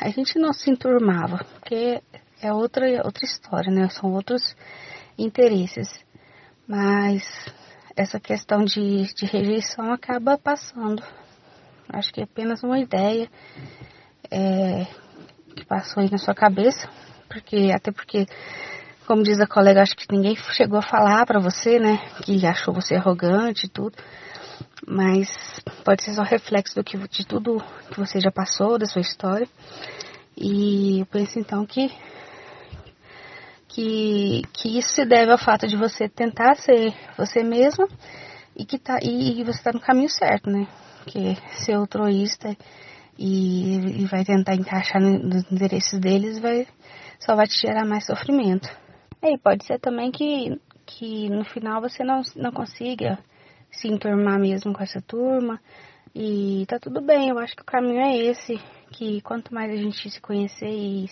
[0.00, 2.00] a gente não se enturmava, porque
[2.40, 3.88] é outra, outra história, né?
[3.88, 4.56] São outros
[5.18, 5.88] interesses.
[6.66, 7.22] Mas
[7.96, 11.02] essa questão de, de rejeição acaba passando.
[11.88, 13.28] Acho que é apenas uma ideia
[14.30, 14.86] é,
[15.56, 16.88] que passou aí na sua cabeça,
[17.28, 18.26] porque até porque,
[19.08, 22.72] como diz a colega, acho que ninguém chegou a falar para você, né, que achou
[22.72, 23.96] você arrogante e tudo
[24.86, 25.28] mas
[25.84, 29.48] pode ser só reflexo do que, de tudo que você já passou, da sua história.
[30.36, 31.90] E eu penso então que,
[33.68, 37.88] que, que isso se deve ao fato de você tentar ser você mesma
[38.56, 40.66] e que tá, e, e você está no caminho certo, né?
[41.02, 42.56] Porque ser altruísta
[43.18, 46.66] e, e vai tentar encaixar nos interesses deles vai,
[47.18, 48.68] só vai te gerar mais sofrimento.
[49.22, 53.18] E pode ser também que, que no final você não, não consiga
[53.70, 55.60] se enturmar mesmo com essa turma.
[56.14, 58.58] E tá tudo bem, eu acho que o caminho é esse,
[58.92, 61.08] que quanto mais a gente se conhecer e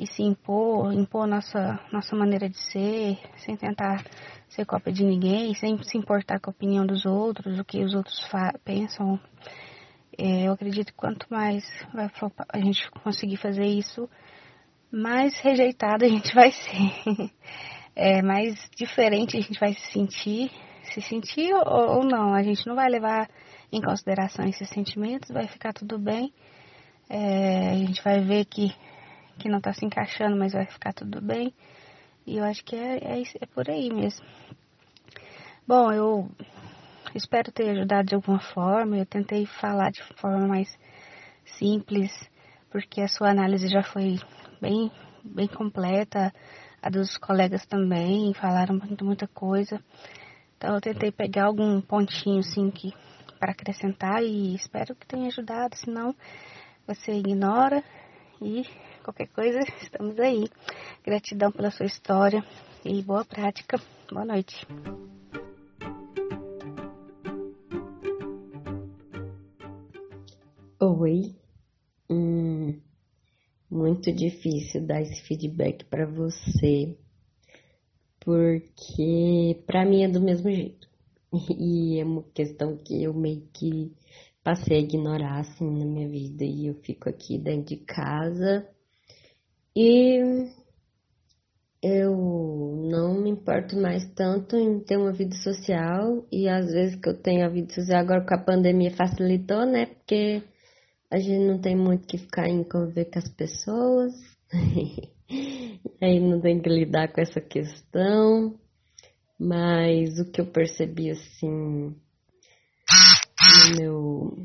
[0.00, 4.02] e se impor, impor nossa, nossa maneira de ser, sem tentar
[4.48, 7.94] ser cópia de ninguém, sem se importar com a opinião dos outros, o que os
[7.94, 8.18] outros
[8.64, 9.20] pensam.
[10.16, 11.64] É, eu acredito que quanto mais
[12.48, 14.08] a gente conseguir fazer isso,
[14.92, 17.30] mais rejeitada a gente vai ser.
[17.96, 20.50] É, mais diferente a gente vai se sentir
[20.90, 22.34] se sentir ou, ou não.
[22.34, 23.28] A gente não vai levar
[23.72, 26.32] em consideração esses sentimentos, vai ficar tudo bem.
[27.08, 28.74] É, a gente vai ver que,
[29.38, 31.54] que não está se encaixando, mas vai ficar tudo bem.
[32.26, 34.24] E eu acho que é, é, é por aí mesmo.
[35.66, 36.28] Bom, eu
[37.14, 38.96] espero ter ajudado de alguma forma.
[38.96, 40.68] Eu tentei falar de forma mais
[41.58, 42.12] simples,
[42.70, 44.18] porque a sua análise já foi
[44.60, 44.90] bem,
[45.24, 46.32] bem completa.
[46.82, 49.82] A dos colegas também falaram muita, muita coisa.
[50.56, 52.92] Então eu tentei pegar algum pontinho assim que
[53.38, 56.14] para acrescentar e espero que tenha ajudado, senão
[56.86, 57.82] você ignora
[58.40, 58.66] e
[59.02, 60.48] qualquer coisa estamos aí.
[61.04, 62.44] Gratidão pela sua história
[62.84, 63.80] e boa prática.
[64.10, 64.66] Boa noite.
[70.82, 71.34] Oi.
[72.08, 72.49] Hum,
[73.70, 76.96] muito difícil dar esse feedback para você
[78.20, 80.88] porque para mim é do mesmo jeito.
[81.58, 83.92] E é uma questão que eu meio que
[84.42, 88.66] passei a ignorar assim na minha vida e eu fico aqui dentro de casa
[89.76, 90.50] e
[91.82, 92.16] eu
[92.90, 97.16] não me importo mais tanto em ter uma vida social e às vezes que eu
[97.16, 99.86] tenho a vida social agora com a pandemia facilitou, né?
[99.86, 100.42] Porque
[101.10, 104.14] a gente não tem muito que ficar em conviver com as pessoas.
[106.00, 108.56] Aí não tem que lidar com essa questão.
[109.38, 111.96] Mas o que eu percebi assim no
[113.76, 114.36] meu.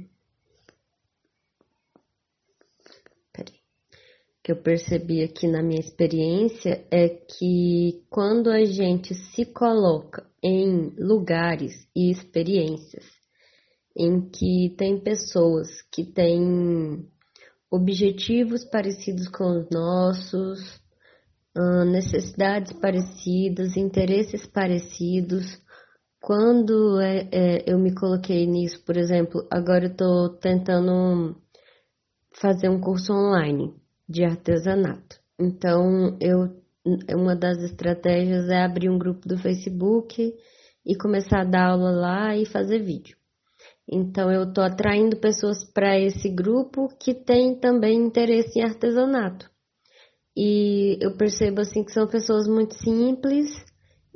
[3.32, 3.54] Peraí.
[3.54, 10.26] O que eu percebi aqui na minha experiência é que quando a gente se coloca
[10.42, 13.06] em lugares e experiências
[13.96, 17.08] em que tem pessoas que têm
[17.72, 20.82] objetivos parecidos com os nossos,
[21.88, 25.62] necessidades parecidas, interesses parecidos,
[26.20, 31.36] quando é, é, eu me coloquei nisso, por exemplo, agora eu estou tentando
[32.34, 33.74] fazer um curso online
[34.10, 35.20] de artesanato.
[35.40, 36.66] Então, eu
[37.16, 40.34] uma das estratégias é abrir um grupo do Facebook
[40.86, 43.18] e começar a dar aula lá e fazer vídeo.
[43.90, 49.50] Então eu estou atraindo pessoas para esse grupo que tem também interesse em artesanato.
[50.36, 53.50] E eu percebo assim que são pessoas muito simples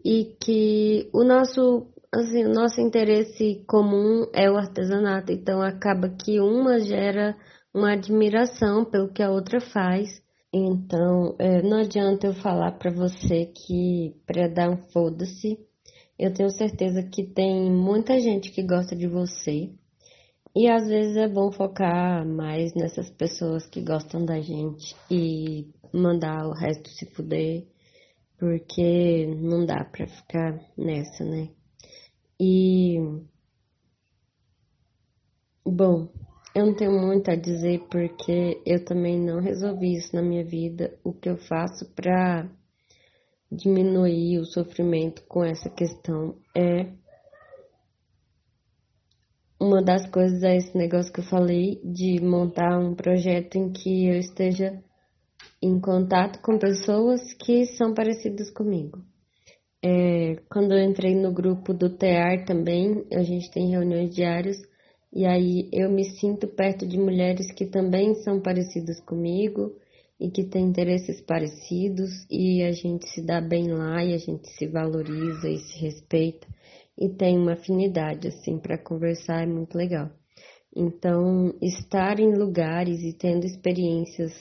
[0.03, 6.39] e que o nosso assim, o nosso interesse comum é o artesanato, então acaba que
[6.39, 7.35] uma gera
[7.73, 10.09] uma admiração pelo que a outra faz.
[10.51, 15.59] Então, é, não adianta eu falar para você que para dar um foda-se,
[16.19, 19.71] eu tenho certeza que tem muita gente que gosta de você.
[20.53, 26.45] E às vezes é bom focar mais nessas pessoas que gostam da gente e mandar
[26.45, 27.65] o resto se fuder,
[28.37, 31.49] porque não dá pra ficar nessa, né?
[32.37, 32.97] E.
[35.65, 36.09] Bom,
[36.53, 40.97] eu não tenho muito a dizer porque eu também não resolvi isso na minha vida.
[41.03, 42.49] O que eu faço pra
[43.51, 46.91] diminuir o sofrimento com essa questão é
[49.59, 54.07] uma das coisas é esse negócio que eu falei de montar um projeto em que
[54.07, 54.81] eu esteja
[55.61, 59.03] em contato com pessoas que são parecidas comigo.
[59.83, 64.57] É, quando eu entrei no grupo do TEAR também, a gente tem reuniões diárias
[65.11, 69.73] e aí eu me sinto perto de mulheres que também são parecidas comigo
[70.19, 74.49] e que têm interesses parecidos e a gente se dá bem lá e a gente
[74.49, 76.47] se valoriza e se respeita
[76.97, 80.11] e tem uma afinidade assim para conversar é muito legal.
[80.75, 84.33] Então, estar em lugares e tendo experiências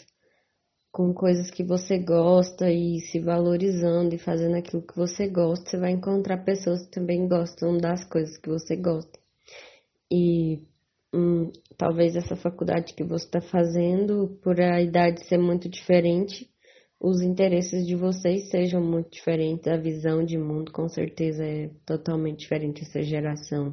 [0.90, 5.78] com coisas que você gosta e se valorizando e fazendo aquilo que você gosta, você
[5.78, 9.18] vai encontrar pessoas que também gostam das coisas que você gosta.
[10.10, 10.60] E
[11.12, 16.48] hum, talvez essa faculdade que você está fazendo, por a idade ser muito diferente,
[17.00, 22.40] os interesses de vocês sejam muito diferentes, a visão de mundo com certeza é totalmente
[22.40, 22.82] diferente.
[22.82, 23.72] Essa geração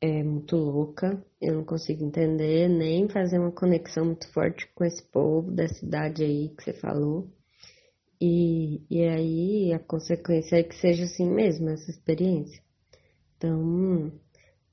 [0.00, 5.02] é muito louca, eu não consigo entender nem fazer uma conexão muito forte com esse
[5.10, 7.28] povo da cidade aí que você falou.
[8.20, 12.62] E, e aí a consequência é que seja assim mesmo, essa experiência.
[13.36, 14.12] Então,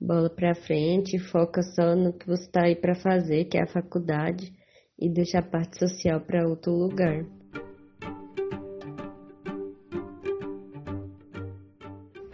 [0.05, 3.67] bola pra frente, foca só no que você tá aí para fazer, que é a
[3.67, 4.53] faculdade,
[4.99, 7.25] e deixa a parte social para outro lugar.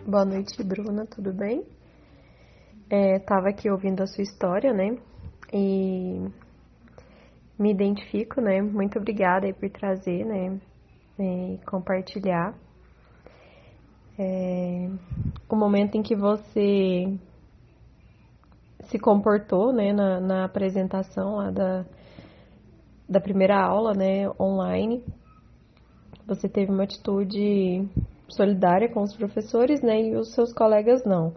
[0.05, 1.63] Boa noite, Bruna, tudo bem?
[2.89, 4.97] É, tava aqui ouvindo a sua história, né?
[5.53, 6.19] E
[7.57, 8.61] me identifico, né?
[8.61, 10.59] Muito obrigada aí por trazer, né?
[11.17, 12.53] E compartilhar.
[14.19, 14.89] É,
[15.47, 17.17] o momento em que você
[18.91, 19.93] se comportou, né?
[19.93, 21.85] Na, na apresentação lá da,
[23.09, 24.29] da primeira aula, né?
[24.39, 25.03] Online.
[26.27, 27.89] Você teve uma atitude
[28.29, 31.33] solidária com os professores, né, e os seus colegas não.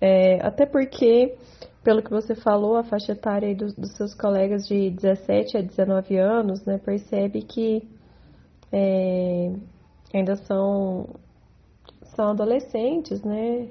[0.00, 1.34] É, até porque,
[1.82, 6.16] pelo que você falou, a faixa etária dos, dos, seus colegas de 17 a 19
[6.16, 7.88] anos, né, percebe que
[8.72, 9.52] é,
[10.14, 11.08] ainda são,
[12.14, 13.68] são adolescentes, né,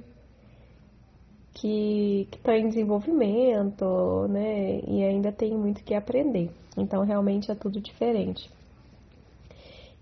[1.53, 6.49] que estão tá em desenvolvimento, né, e ainda tem muito que aprender.
[6.77, 8.49] Então, realmente é tudo diferente.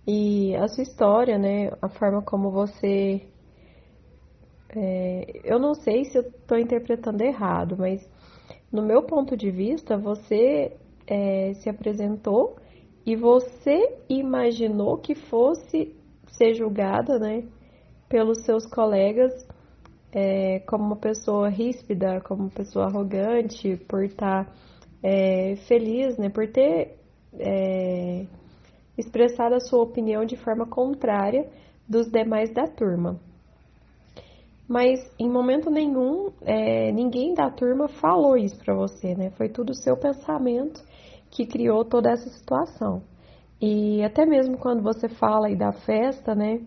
[0.05, 3.21] E a sua história, né, a forma como você.
[4.69, 8.07] É, eu não sei se eu estou interpretando errado, mas
[8.71, 10.75] no meu ponto de vista, você
[11.07, 12.57] é, se apresentou
[13.05, 15.95] e você imaginou que fosse
[16.27, 17.43] ser julgada, né,
[18.09, 19.33] pelos seus colegas
[20.19, 24.51] é, como uma pessoa ríspida, como uma pessoa arrogante, por estar tá,
[25.03, 26.97] é, feliz, né, por ter
[27.37, 28.25] é,
[28.97, 31.47] expressar a sua opinião de forma contrária
[31.87, 33.19] dos demais da turma.
[34.67, 39.29] Mas em momento nenhum, é, ninguém da turma falou isso para você, né?
[39.37, 40.83] Foi tudo seu pensamento
[41.29, 43.03] que criou toda essa situação.
[43.61, 46.59] E até mesmo quando você fala aí da festa, né,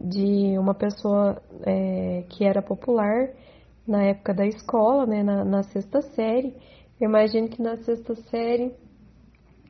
[0.00, 3.30] de uma pessoa é, que era popular
[3.86, 6.54] na época da escola, né, na, na sexta série,
[7.00, 8.72] eu imagino que na sexta série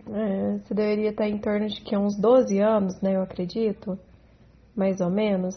[0.07, 3.17] é, você deveria estar em torno de que uns 12 anos, né?
[3.17, 3.99] Eu acredito,
[4.77, 5.57] mais ou menos.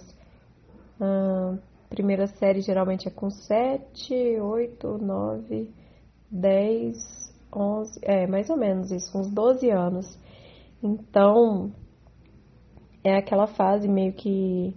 [1.00, 1.58] Ah,
[1.90, 5.70] primeira série geralmente é com 7, 8, 9,
[6.32, 6.98] 10,
[7.54, 10.18] 11, é mais ou menos isso, uns 12 anos.
[10.82, 11.72] Então,
[13.10, 14.74] é aquela fase meio que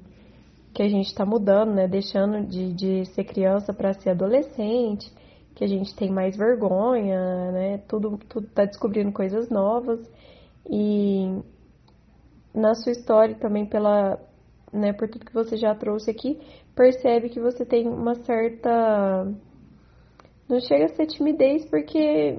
[0.73, 1.89] que a gente está mudando, né?
[1.89, 5.13] Deixando de, de ser criança para ser adolescente,
[5.55, 7.79] que a gente tem mais vergonha, né?
[7.89, 10.01] Tudo, tudo tá descobrindo coisas novas.
[10.69, 11.43] E
[12.55, 14.19] na sua história também pela,
[14.73, 16.39] né, por tudo que você já trouxe aqui,
[16.75, 19.27] percebe que você tem uma certa
[20.49, 22.39] não chega a ser timidez porque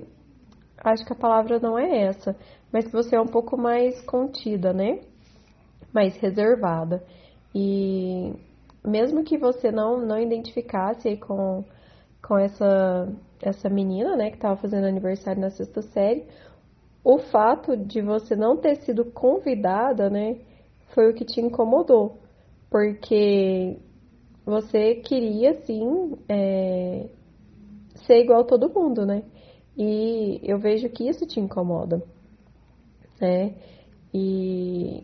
[0.83, 2.35] acho que a palavra não é essa,
[2.71, 4.99] mas que você é um pouco mais contida, né?
[5.93, 7.03] Mais reservada.
[7.53, 8.33] E
[8.85, 11.63] mesmo que você não não identificasse com
[12.21, 13.07] com essa
[13.41, 16.25] essa menina, né, que estava fazendo aniversário na sexta série,
[17.03, 20.37] o fato de você não ter sido convidada, né,
[20.93, 22.19] foi o que te incomodou,
[22.69, 23.79] porque
[24.45, 27.09] você queria sim é,
[28.05, 29.23] ser igual a todo mundo, né?
[29.77, 32.03] E eu vejo que isso te incomoda,
[33.19, 33.55] né?
[34.13, 35.03] E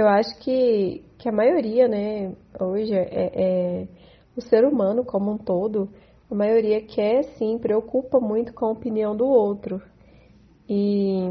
[0.00, 3.88] eu acho que, que a maioria, né, hoje é, é
[4.36, 5.88] o ser humano como um todo,
[6.30, 9.80] a maioria quer sim, preocupa muito com a opinião do outro,
[10.68, 11.28] e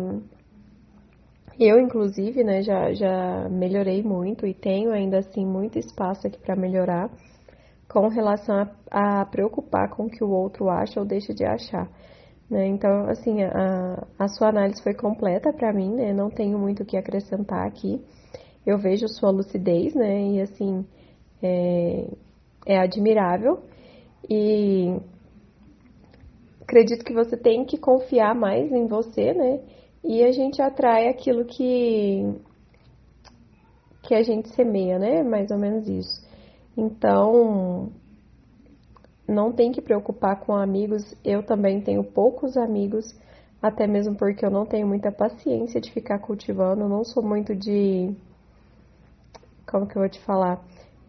[1.59, 6.55] eu, inclusive, né, já, já melhorei muito e tenho ainda assim muito espaço aqui para
[6.55, 7.09] melhorar
[7.87, 11.89] com relação a, a, preocupar com o que o outro acha ou deixa de achar.
[12.49, 12.67] Né?
[12.67, 16.13] Então, assim, a, a sua análise foi completa para mim, né?
[16.13, 18.03] Não tenho muito o que acrescentar aqui.
[18.65, 20.31] Eu vejo sua lucidez, né?
[20.31, 20.85] E assim,
[21.41, 22.07] é,
[22.65, 23.61] é admirável.
[24.29, 24.97] E
[26.61, 29.59] acredito que você tem que confiar mais em você, né?
[30.03, 32.35] E a gente atrai aquilo que
[34.03, 35.23] que a gente semeia, né?
[35.23, 36.23] Mais ou menos isso.
[36.77, 37.91] Então,
[39.27, 41.15] não tem que preocupar com amigos.
[41.23, 43.15] Eu também tenho poucos amigos,
[43.61, 48.15] até mesmo porque eu não tenho muita paciência de ficar cultivando, não sou muito de
[49.75, 50.63] como que eu vou te falar?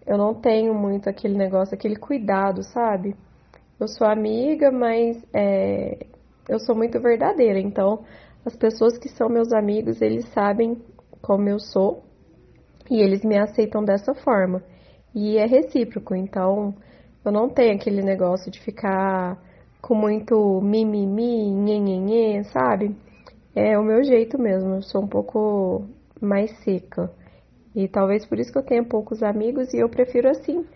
[0.05, 3.15] Eu não tenho muito aquele negócio, aquele cuidado, sabe?
[3.79, 6.07] eu sou amiga, mas é,
[6.49, 7.61] eu sou muito verdadeira.
[7.61, 8.05] Então,
[8.45, 10.83] as pessoas que são meus amigos, eles sabem
[11.23, 12.03] como eu sou
[12.91, 14.63] e eles me aceitam dessa forma.
[15.15, 16.17] E é recíproco.
[16.17, 16.75] Então,
[17.25, 19.39] eu não tenho aquele negócio de ficar
[19.81, 22.97] com muito mimimi, nhenhenhê, sabe?
[23.55, 24.75] É o meu jeito mesmo.
[24.75, 25.85] Eu sou um pouco
[26.21, 27.13] mais seca.
[27.77, 30.67] E talvez por isso que eu tenha poucos amigos e eu prefiro assim.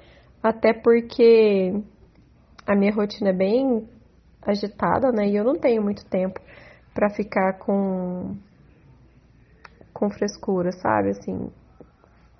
[0.43, 1.73] Até porque
[2.67, 3.89] a minha rotina é bem
[4.43, 5.27] agitada, né?
[5.27, 6.39] E eu não tenho muito tempo
[6.93, 8.37] para ficar com
[9.95, 11.11] com frescura, sabe?
[11.11, 11.51] Assim,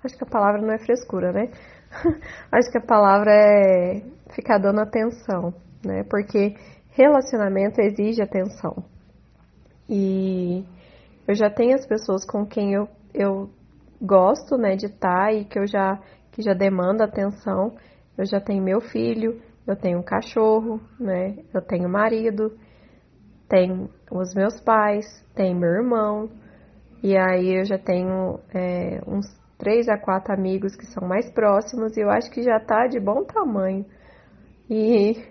[0.03, 1.49] acho que a palavra não é frescura, né?
[2.51, 6.03] acho que a palavra é ficar dando atenção, né?
[6.03, 6.55] Porque
[6.91, 8.83] relacionamento exige atenção.
[9.89, 10.63] E
[11.27, 13.49] eu já tenho as pessoas com quem eu, eu
[14.01, 15.99] gosto, né, de estar tá e que eu já
[16.31, 17.75] que já demanda atenção.
[18.17, 21.37] Eu já tenho meu filho, eu tenho um cachorro, né?
[21.53, 22.57] Eu tenho marido,
[23.47, 26.29] tenho os meus pais, tenho meu irmão,
[27.03, 29.25] e aí eu já tenho é, uns
[29.57, 32.99] três a quatro amigos que são mais próximos e eu acho que já tá de
[32.99, 33.85] bom tamanho.
[34.69, 35.23] E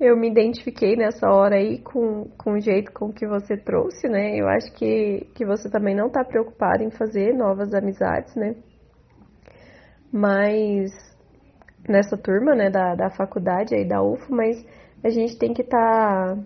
[0.00, 4.36] eu me identifiquei nessa hora aí com, com o jeito com que você trouxe, né?
[4.36, 8.54] Eu acho que, que você também não tá preocupado em fazer novas amizades, né?
[10.12, 10.92] Mas
[11.88, 14.64] nessa turma, né, da, da faculdade aí da UFO, mas
[15.02, 16.38] a gente tem que estar tá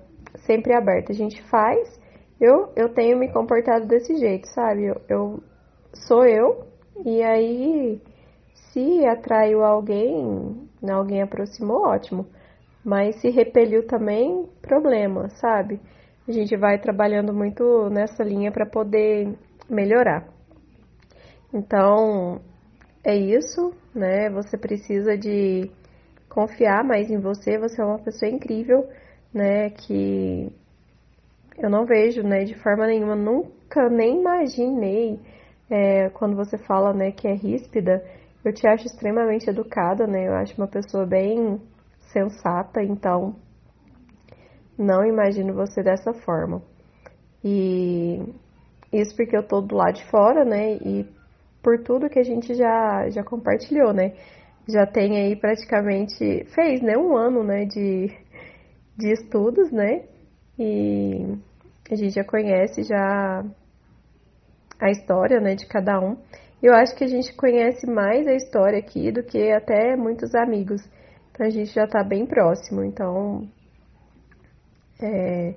[0.46, 1.10] sempre aberto.
[1.10, 2.00] A gente faz,
[2.40, 4.86] eu, eu tenho me comportado desse jeito, sabe?
[4.86, 5.42] Eu, eu
[5.92, 6.66] sou eu,
[7.04, 8.00] e aí
[8.72, 12.26] se atraiu alguém, alguém aproximou, ótimo.
[12.84, 15.80] Mas se repeliu também, problema, sabe?
[16.26, 19.36] A gente vai trabalhando muito nessa linha para poder
[19.68, 20.26] melhorar.
[21.52, 22.40] Então,
[23.04, 24.30] é isso, né?
[24.30, 25.70] Você precisa de
[26.28, 27.58] confiar mais em você.
[27.58, 28.88] Você é uma pessoa incrível,
[29.32, 29.70] né?
[29.70, 30.50] Que
[31.58, 32.44] eu não vejo, né?
[32.44, 35.20] De forma nenhuma, nunca nem imaginei
[35.70, 37.12] é, quando você fala, né?
[37.12, 38.02] Que é ríspida.
[38.44, 40.26] Eu te acho extremamente educada, né?
[40.28, 41.60] Eu acho uma pessoa bem
[42.12, 43.34] sensata, então
[44.78, 46.62] não imagino você dessa forma.
[47.44, 48.22] E
[48.92, 50.74] isso porque eu tô do lado de fora, né?
[50.74, 51.06] E
[51.62, 54.12] por tudo que a gente já, já compartilhou, né?
[54.68, 58.08] Já tem aí praticamente, fez, né, um ano, né, de,
[58.96, 60.04] de estudos, né?
[60.58, 61.36] E
[61.90, 63.44] a gente já conhece já
[64.80, 66.16] a história, né, de cada um.
[66.62, 70.80] Eu acho que a gente conhece mais a história aqui do que até muitos amigos.
[71.32, 72.84] Então a gente já tá bem próximo.
[72.84, 73.48] Então
[75.00, 75.54] é,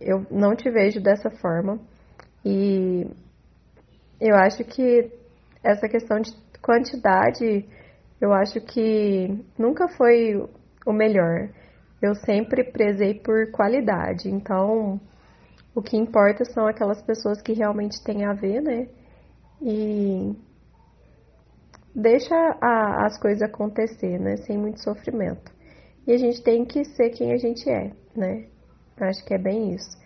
[0.00, 1.78] eu não te vejo dessa forma.
[2.44, 3.06] E
[4.20, 5.12] eu acho que
[5.62, 7.66] essa questão de quantidade
[8.20, 10.36] eu acho que nunca foi
[10.86, 11.48] o melhor.
[12.02, 14.28] Eu sempre prezei por qualidade.
[14.28, 15.00] Então,
[15.74, 18.88] o que importa são aquelas pessoas que realmente têm a ver, né?
[19.62, 20.34] E
[21.94, 24.36] deixa a, as coisas acontecer, né?
[24.38, 25.52] Sem muito sofrimento.
[26.06, 28.46] E a gente tem que ser quem a gente é, né?
[29.00, 29.98] Acho que é bem isso.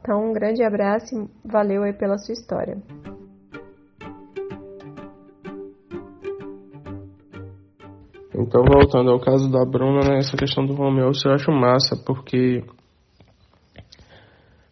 [0.00, 2.78] Então, um grande abraço e valeu aí pela sua história.
[8.34, 11.96] Então, voltando ao caso da Bruna, né, essa questão do home office eu acho massa,
[12.06, 12.62] porque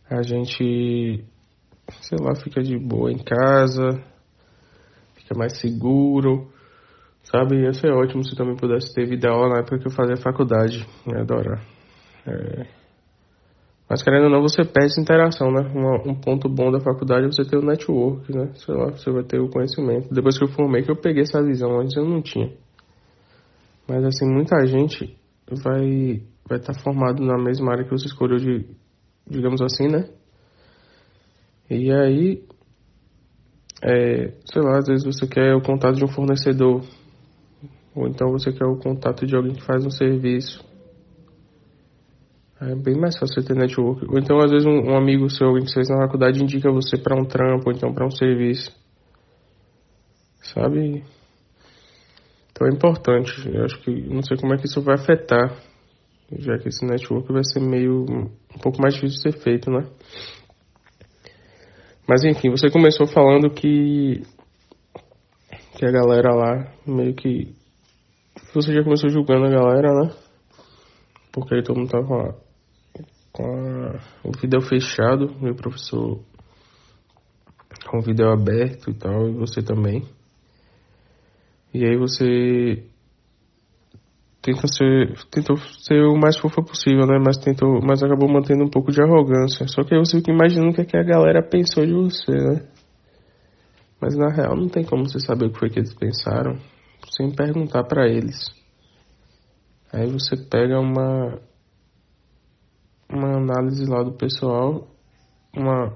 [0.08, 1.24] a gente,
[2.00, 4.00] sei lá, fica de boa em casa,
[5.16, 6.48] fica mais seguro,
[7.30, 7.62] sabe?
[7.62, 10.86] Ia ser ótimo se também pudesse ter vida aula na época que eu fazia faculdade,
[11.06, 11.62] né, adorar.
[12.26, 12.66] É...
[13.88, 15.60] Mas querendo ou não, você perde essa interação, né?
[15.72, 18.50] Um, um, ponto bom da faculdade é você ter o network, né?
[18.54, 20.12] Sei lá, você vai ter o conhecimento.
[20.12, 22.52] Depois que eu formei, que eu peguei essa visão, antes eu não tinha.
[23.88, 25.16] Mas assim, muita gente
[25.48, 28.66] vai vai estar tá formado na mesma área que você escolheu de,
[29.28, 30.08] digamos assim, né?
[31.68, 32.44] E aí,
[33.82, 36.82] é, sei lá, às vezes você quer o contato de um fornecedor,
[37.96, 40.62] ou então você quer o contato de alguém que faz um serviço.
[42.60, 44.04] É bem mais fácil ter network.
[44.06, 46.70] Ou então, às vezes, um, um amigo seu, alguém que você fez na faculdade, indica
[46.70, 48.70] você para um trampo, ou então para um serviço.
[50.42, 51.02] Sabe?
[52.50, 53.30] Então é importante.
[53.46, 55.56] Eu acho que não sei como é que isso vai afetar,
[56.38, 59.86] já que esse network vai ser meio um pouco mais difícil de ser feito, né?
[62.08, 64.22] Mas enfim, você começou falando que
[65.76, 67.54] que a galera lá meio que
[68.54, 70.14] você já começou julgando a galera, né?
[71.32, 72.34] Porque aí todo mundo tava com, a,
[73.32, 76.20] com a, o vídeo fechado, meu professor
[77.86, 80.04] com o vídeo aberto e tal, e você também.
[81.72, 82.84] E aí você
[84.42, 87.18] tenta ser, tentou ser o mais fofa possível, né?
[87.24, 89.66] Mas tentou, mas acabou mantendo um pouco de arrogância.
[89.68, 92.32] Só que aí você fica imaginando o que, é que a galera pensou de você,
[92.32, 92.66] né?
[94.00, 96.58] Mas na real não tem como você saber o que foi que eles pensaram
[97.10, 98.36] sem perguntar para eles.
[99.92, 101.38] Aí você pega uma
[103.08, 104.88] uma análise lá do pessoal,
[105.56, 105.92] uma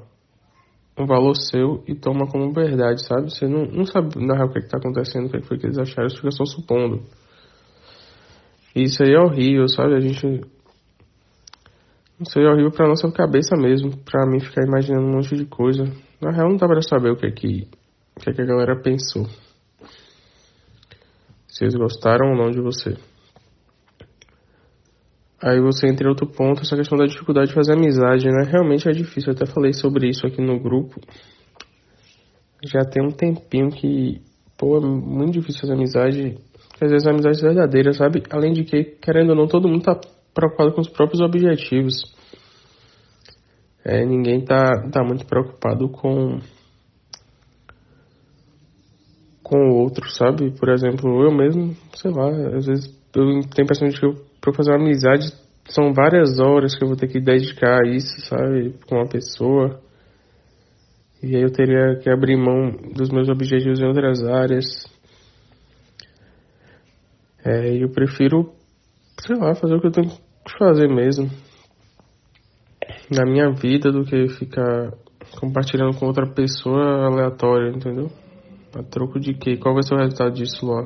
[0.98, 3.30] um valor seu e toma como verdade, sabe?
[3.30, 5.46] Você não, não sabe na real o que é está acontecendo, o que, é que
[5.46, 7.02] foi que eles acharam, você fica só supondo.
[8.74, 9.94] Isso aí é horrível, sabe?
[9.94, 10.26] A gente.
[12.20, 15.46] Isso aí é horrível pra nossa cabeça mesmo, pra mim ficar imaginando um monte de
[15.46, 15.84] coisa.
[16.20, 17.68] Na real não dá pra saber o que é que,
[18.16, 19.26] o que, é que a galera pensou.
[21.60, 22.96] Se eles gostaram ou não de você.
[25.42, 28.44] Aí você entra em outro ponto, essa questão da dificuldade de fazer amizade, né?
[28.50, 30.98] Realmente é difícil, eu até falei sobre isso aqui no grupo.
[32.64, 34.22] Já tem um tempinho que,
[34.56, 36.38] pô, é muito difícil fazer amizade.
[36.80, 38.22] Às vezes é amizade verdadeira, sabe?
[38.30, 40.00] Além de que, querendo ou não, todo mundo tá
[40.32, 41.92] preocupado com os próprios objetivos.
[43.84, 46.38] É, ninguém tá, tá muito preocupado com
[49.50, 50.52] com o outro, sabe?
[50.52, 54.14] Por exemplo, eu mesmo, sei lá, às vezes eu tenho a impressão de que eu
[54.40, 55.26] para fazer uma amizade
[55.68, 59.80] são várias horas que eu vou ter que dedicar a isso, sabe, com uma pessoa.
[61.22, 64.64] E aí eu teria que abrir mão dos meus objetivos em outras áreas.
[67.44, 68.52] É, eu prefiro,
[69.20, 71.28] sei lá, fazer o que eu tenho que fazer mesmo
[73.10, 74.92] na minha vida do que ficar
[75.38, 78.10] compartilhando com outra pessoa aleatória, entendeu?
[78.74, 79.56] A troco de quê?
[79.56, 80.84] Qual vai ser o resultado disso lá,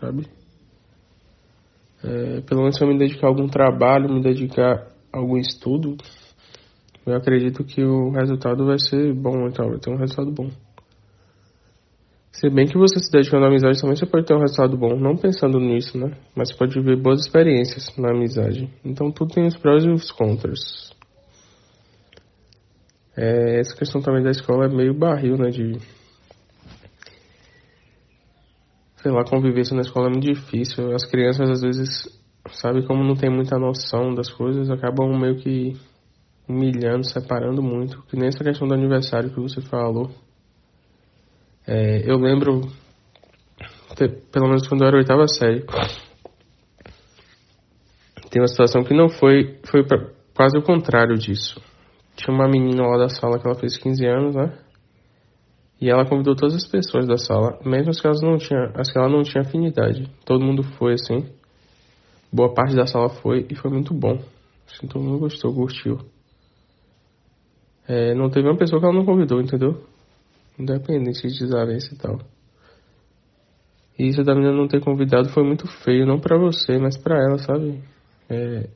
[0.00, 0.26] sabe?
[2.04, 5.96] é, pelo menos se eu me dedicar a algum trabalho, me dedicar a algum estudo,
[7.06, 10.50] eu acredito que o resultado vai ser bom, então vai ter um resultado bom.
[12.30, 14.96] Se bem que você se dedicando à amizade também, você pode ter um resultado bom,
[14.98, 16.16] não pensando nisso, né?
[16.34, 18.68] Mas você pode viver boas experiências na amizade.
[18.84, 20.92] Então tudo tem os prós e os contras.
[23.16, 25.48] É, essa questão também da escola é meio barril, né?
[25.48, 25.78] De
[29.04, 30.94] sei lá, convivência na escola é muito difícil.
[30.94, 32.08] As crianças às vezes,
[32.52, 35.76] sabe, como não tem muita noção das coisas, acabam meio que
[36.48, 38.02] humilhando, separando muito.
[38.04, 40.10] Que nem essa questão do aniversário que você falou.
[41.66, 42.62] É, eu lembro,
[44.32, 45.66] pelo menos quando eu era oitava série,
[48.30, 49.98] tem uma situação que não foi, foi pra,
[50.34, 51.60] quase o contrário disso.
[52.16, 54.63] Tinha uma menina lá da sala que ela fez 15 anos, né?
[55.84, 58.90] E ela convidou todas as pessoas da sala, mesmo as que, elas não tinham, as
[58.90, 60.10] que ela não tinha afinidade.
[60.24, 61.28] Todo mundo foi, assim.
[62.32, 64.18] Boa parte da sala foi e foi muito bom.
[64.66, 65.98] Assim, todo mundo gostou, curtiu.
[67.86, 69.84] É, não teve uma pessoa que ela não convidou, entendeu?
[70.58, 72.18] Independente de desavença e tal.
[73.98, 77.22] E isso da menina não ter convidado foi muito feio, não pra você, mas pra
[77.22, 77.84] ela, sabe?
[78.30, 78.70] É...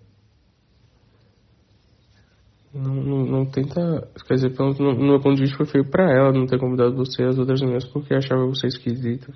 [2.79, 4.09] Não, não, não tenta.
[4.27, 6.59] Quer dizer, pelo, no, no meu ponto de vista foi feio pra ela não ter
[6.59, 9.33] convidado você e as outras meninas porque achava você esquisita.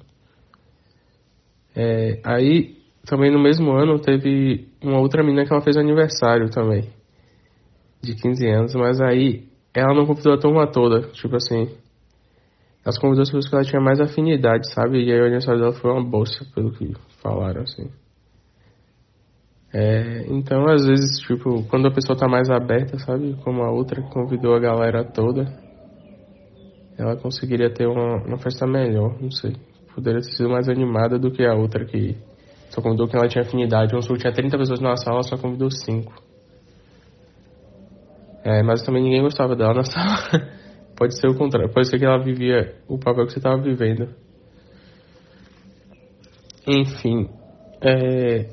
[1.74, 6.88] É, aí, também no mesmo ano, teve uma outra menina que ela fez aniversário também.
[8.01, 11.09] De 15 anos, mas aí ela não convidou a turma toda.
[11.12, 11.68] Tipo assim,
[12.84, 15.05] ela convidou as pessoas que ela tinha mais afinidade, sabe?
[15.05, 17.90] E aí o aniversário dela foi uma bolsa, pelo que falaram, assim.
[19.75, 23.37] É, então, às vezes, tipo, quando a pessoa tá mais aberta, sabe?
[23.43, 25.47] Como a outra que convidou a galera toda,
[26.99, 29.57] ela conseguiria ter uma, uma festa melhor, não sei.
[29.95, 32.16] Poderia ter sido mais animada do que a outra que
[32.68, 33.95] só convidou que ela tinha afinidade.
[33.95, 36.12] Um tinha 30 pessoas na sala, só convidou 5.
[38.45, 40.49] É, mas também ninguém gostava dela na sala.
[40.97, 44.09] pode ser o contrário, pode ser que ela vivia o papel que você estava vivendo.
[46.66, 47.29] Enfim,
[47.81, 48.49] é,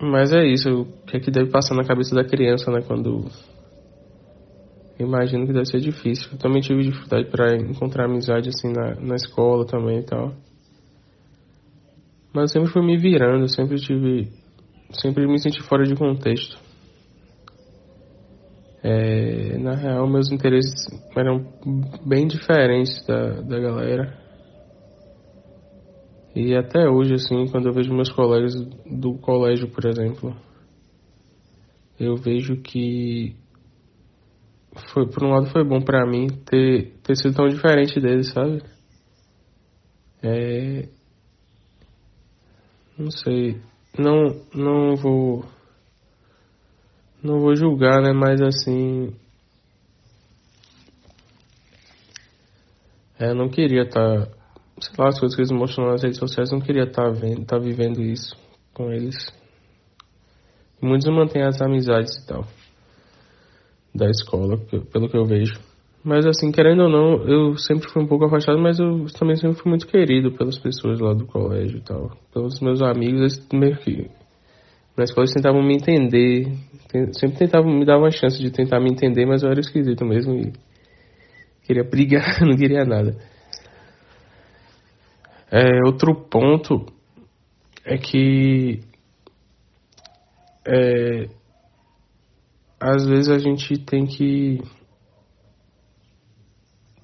[0.00, 2.80] mas é isso, o que é que deve passar na cabeça da criança, né?
[2.86, 3.26] Quando.
[4.98, 6.28] Imagino que deve ser difícil.
[6.32, 10.34] Eu também tive dificuldade para encontrar amizade assim na, na escola também e tal.
[12.34, 14.28] Mas eu sempre fui me virando, sempre tive.
[14.92, 16.58] Sempre me senti fora de contexto.
[18.82, 20.86] É, na real, meus interesses
[21.16, 21.46] eram
[22.04, 24.19] bem diferentes da, da galera.
[26.34, 28.54] E até hoje, assim, quando eu vejo meus colegas
[28.86, 30.36] do colégio, por exemplo,
[31.98, 33.34] eu vejo que
[34.92, 38.62] foi, por um lado foi bom para mim ter, ter sido tão diferente deles, sabe?
[40.22, 40.88] É,
[42.96, 43.60] não sei,
[43.98, 45.44] não, não vou,
[47.22, 48.12] não vou julgar, né?
[48.12, 49.16] Mas assim,
[53.18, 54.39] é, eu não queria estar tá
[54.80, 57.44] sei lá, as coisas que eles mostram nas redes sociais, não queria estar tá vendo,
[57.44, 58.36] tá vivendo isso
[58.74, 59.16] com eles.
[60.80, 62.46] Muitos mantêm as amizades e tal
[63.94, 64.56] da escola,
[64.92, 65.58] pelo que eu vejo.
[66.02, 69.60] Mas assim, querendo ou não, eu sempre fui um pouco afastado, mas eu também sempre
[69.60, 72.10] fui muito querido pelas pessoas lá do colégio e tal.
[72.32, 74.10] Pelos meus amigos, eles meio que
[74.96, 76.50] na escola eles tentavam me entender,
[77.12, 80.34] sempre tentavam me dar uma chance de tentar me entender, mas eu era esquisito mesmo
[80.34, 80.52] e
[81.64, 83.16] queria brigar, não queria nada.
[85.50, 86.86] É, outro ponto
[87.84, 88.80] é que
[90.64, 91.28] é,
[92.78, 94.60] às vezes a gente tem que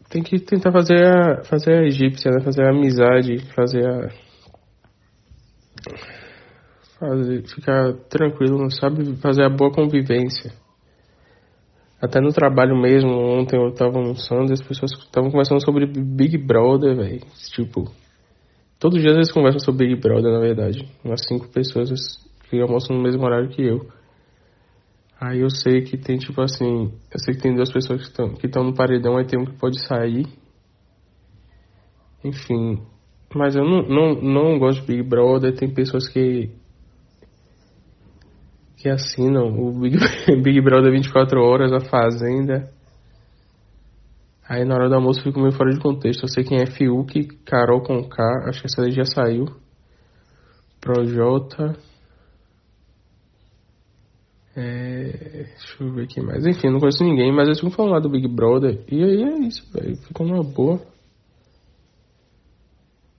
[0.09, 2.41] tem que tentar fazer a fazer a egípcia, né?
[2.41, 4.09] fazer a amizade, fazer a
[7.01, 10.53] fazer, ficar tranquilo, sabe fazer a boa convivência.
[12.01, 16.39] Até no trabalho mesmo, ontem eu tava almoçando e as pessoas estavam conversando sobre Big
[16.39, 17.21] Brother, velho.
[17.53, 17.91] Tipo,
[18.79, 20.87] Todos os dias eles conversam sobre Big Brother, na verdade.
[21.03, 21.89] Umas cinco pessoas
[22.49, 23.89] que almoçam no mesmo horário que eu.
[25.19, 26.93] Aí eu sei que tem, tipo assim...
[27.11, 29.59] Eu sei que tem duas pessoas que estão que no paredão, aí tem um que
[29.59, 30.27] pode sair.
[32.23, 32.83] Enfim...
[33.35, 35.55] Mas eu não, não, não gosto de Big Brother.
[35.55, 36.51] Tem pessoas que...
[38.77, 39.97] Que assinam o Big,
[40.43, 42.76] Big Brother 24 horas, a Fazenda...
[44.49, 46.23] Aí na hora do almoço fico meio fora de contexto.
[46.23, 49.47] Eu sei quem é Fiuk, Carol com K, acho que essa daí já saiu.
[50.81, 51.77] Projota.
[54.57, 56.47] É, deixa eu ver aqui mais.
[56.47, 58.85] Enfim, não conheço ninguém, mas eles ficam falando lá do Big Brother.
[58.91, 59.97] E aí é isso, velho.
[59.97, 60.81] Fica numa boa.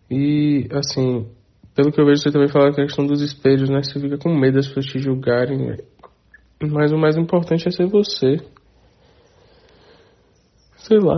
[0.09, 1.27] E assim,
[1.75, 3.83] pelo que eu vejo, você também fala que a questão dos espelhos, né?
[3.83, 5.75] Você fica com medo das pessoas te julgarem.
[6.71, 8.37] Mas o mais importante é ser você
[10.87, 11.17] sei lá.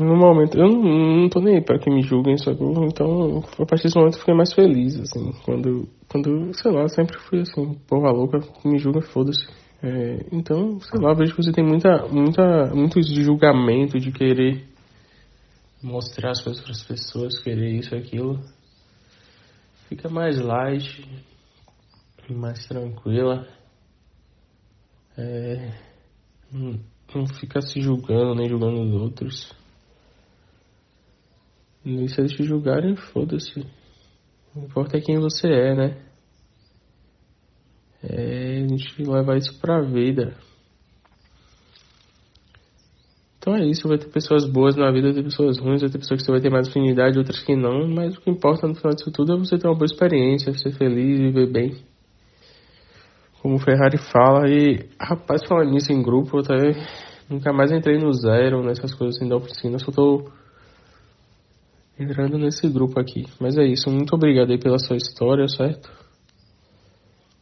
[0.00, 2.58] No momento, eu não, não tô nem aí pra que me julguem, sabe?
[2.88, 5.32] Então, a partir desse momento eu fiquei mais feliz, assim.
[5.44, 9.46] Quando, quando sei lá, sempre fui assim, porra louca, me julga, foda-se.
[9.80, 14.64] É, então, sei lá, vejo que você tem muita, muita, muito de julgamento, de querer
[15.80, 18.40] mostrar as coisas para as pessoas, querer isso aquilo.
[19.88, 21.06] Fica mais light,
[22.28, 23.46] mais tranquila.
[25.16, 25.70] É,
[26.52, 29.52] hum não fica se julgando nem julgando os outros.
[31.84, 33.60] E se eles te julgarem, foda-se.
[34.54, 36.02] O importa é quem você é, né?
[38.02, 40.36] É a gente levar isso pra vida.
[43.38, 45.98] Então é isso, vai ter pessoas boas na vida, vai ter pessoas ruins, vai ter
[45.98, 48.74] pessoas que você vai ter mais afinidade, outras que não, mas o que importa no
[48.74, 51.76] final disso tudo é você ter uma boa experiência, ser feliz, viver bem
[53.46, 54.48] como o Ferrari fala.
[54.48, 56.72] E, rapaz, falando nisso em grupo, eu até
[57.30, 59.78] nunca mais entrei no zero, nessas coisas assim da oficina.
[59.78, 60.28] Só tô
[61.96, 63.24] entrando nesse grupo aqui.
[63.40, 65.88] Mas é isso, muito obrigado aí pela sua história, certo?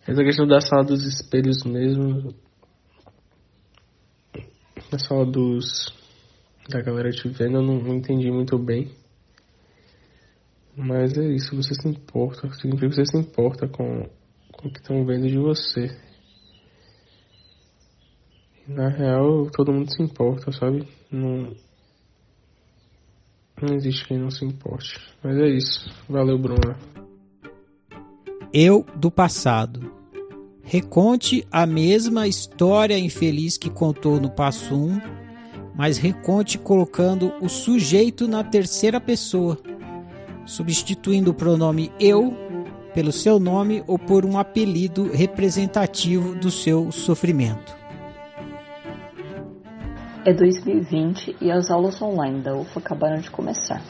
[0.06, 2.34] Essa questão da sala dos espelhos mesmo.
[4.92, 5.90] Na sala dos.
[6.68, 8.92] da galera te vendo, eu não, não entendi muito bem.
[10.76, 12.52] Mas é isso, você se importa.
[12.52, 14.06] Significa que você se importa com
[14.64, 15.94] o que estão vendo de você.
[18.66, 20.88] Na real, todo mundo se importa, sabe?
[21.10, 21.54] Não,
[23.60, 24.98] não existe quem não se importe.
[25.22, 25.90] Mas é isso.
[26.08, 26.76] Valeu, Bruna.
[28.52, 29.92] Eu do passado.
[30.62, 34.98] Reconte a mesma história infeliz que contou no passo 1,
[35.74, 39.58] mas reconte colocando o sujeito na terceira pessoa,
[40.46, 42.43] substituindo o pronome eu
[42.94, 47.76] pelo seu nome ou por um apelido representativo do seu sofrimento.
[50.24, 53.82] É 2020 e as aulas online da UFA acabaram de começar.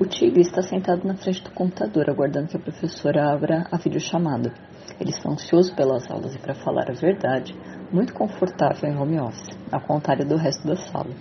[0.00, 4.52] O Tigre está sentado na frente do computador, aguardando que a professora abra a videochamada.
[4.98, 7.54] Ele está ansioso pelas aulas e, para falar a verdade,
[7.92, 11.14] muito confortável em home office, ao contrário do resto da sala.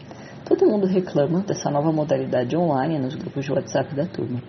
[0.46, 4.42] Todo mundo reclama dessa nova modalidade online nos grupos de WhatsApp da turma.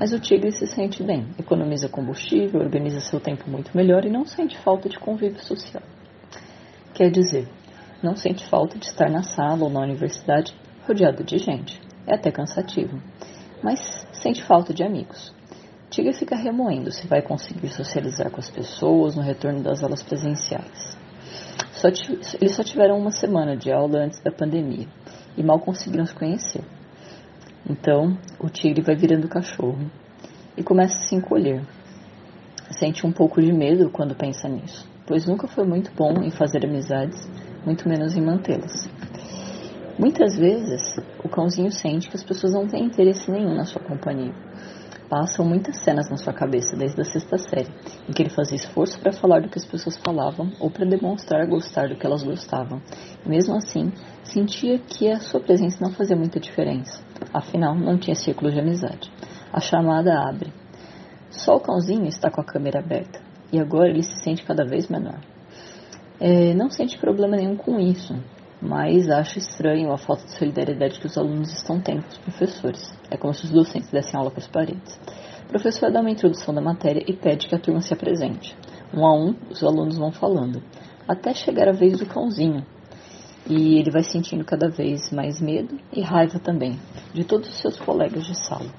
[0.00, 4.24] Mas o Tigre se sente bem, economiza combustível, organiza seu tempo muito melhor e não
[4.24, 5.82] sente falta de convívio social.
[6.94, 7.46] Quer dizer,
[8.02, 10.56] não sente falta de estar na sala ou na universidade
[10.88, 11.78] rodeado de gente.
[12.06, 12.98] É até cansativo.
[13.62, 13.78] Mas
[14.10, 15.34] sente falta de amigos.
[15.90, 20.96] Tiga fica remoendo se vai conseguir socializar com as pessoas no retorno das aulas presenciais.
[21.72, 21.88] Só
[22.40, 24.88] eles só tiveram uma semana de aula antes da pandemia
[25.36, 26.64] e mal conseguiram se conhecer.
[27.68, 29.90] Então, o tigre vai virando cachorro
[30.56, 31.62] e começa a se encolher.
[32.70, 36.64] Sente um pouco de medo quando pensa nisso, pois nunca foi muito bom em fazer
[36.64, 37.28] amizades
[37.64, 38.88] muito menos em mantê-las.
[39.98, 44.32] Muitas vezes, o cãozinho sente que as pessoas não têm interesse nenhum na sua companhia.
[45.10, 47.68] Passam muitas cenas na sua cabeça desde a sexta série,
[48.08, 51.46] em que ele fazia esforço para falar do que as pessoas falavam ou para demonstrar
[51.46, 52.80] gostar do que elas gostavam.
[53.26, 53.92] Mesmo assim,
[54.32, 57.02] sentia que a sua presença não fazia muita diferença.
[57.32, 59.10] Afinal, não tinha círculo de amizade.
[59.52, 60.52] A chamada abre.
[61.30, 63.20] Só o cãozinho está com a câmera aberta,
[63.52, 65.20] e agora ele se sente cada vez menor.
[66.20, 68.14] É, não sente problema nenhum com isso,
[68.60, 72.92] mas acha estranho a falta de solidariedade que os alunos estão tendo com os professores.
[73.10, 75.00] É como se os docentes dessem aula para as paredes.
[75.44, 78.56] O professor dá uma introdução da matéria e pede que a turma se apresente.
[78.94, 80.62] Um a um, os alunos vão falando,
[81.08, 82.64] até chegar a vez do cãozinho.
[83.48, 86.78] E ele vai sentindo cada vez mais medo e raiva também
[87.12, 88.70] de todos os seus colegas de sala.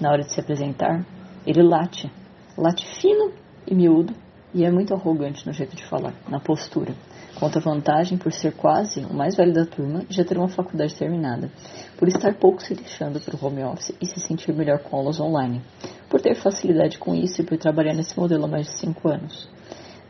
[0.00, 1.04] Na hora de se apresentar,
[1.46, 2.10] ele late,
[2.56, 3.32] late fino
[3.66, 4.14] e miúdo
[4.54, 6.94] e é muito arrogante no jeito de falar, na postura.
[7.38, 10.94] Conta vantagem por ser quase o mais velho da turma e já ter uma faculdade
[10.94, 11.50] terminada,
[11.96, 15.18] por estar pouco se lixando para o home office e se sentir melhor com aulas
[15.18, 15.62] online,
[16.08, 19.48] por ter facilidade com isso e por trabalhar nesse modelo há mais de 5 anos.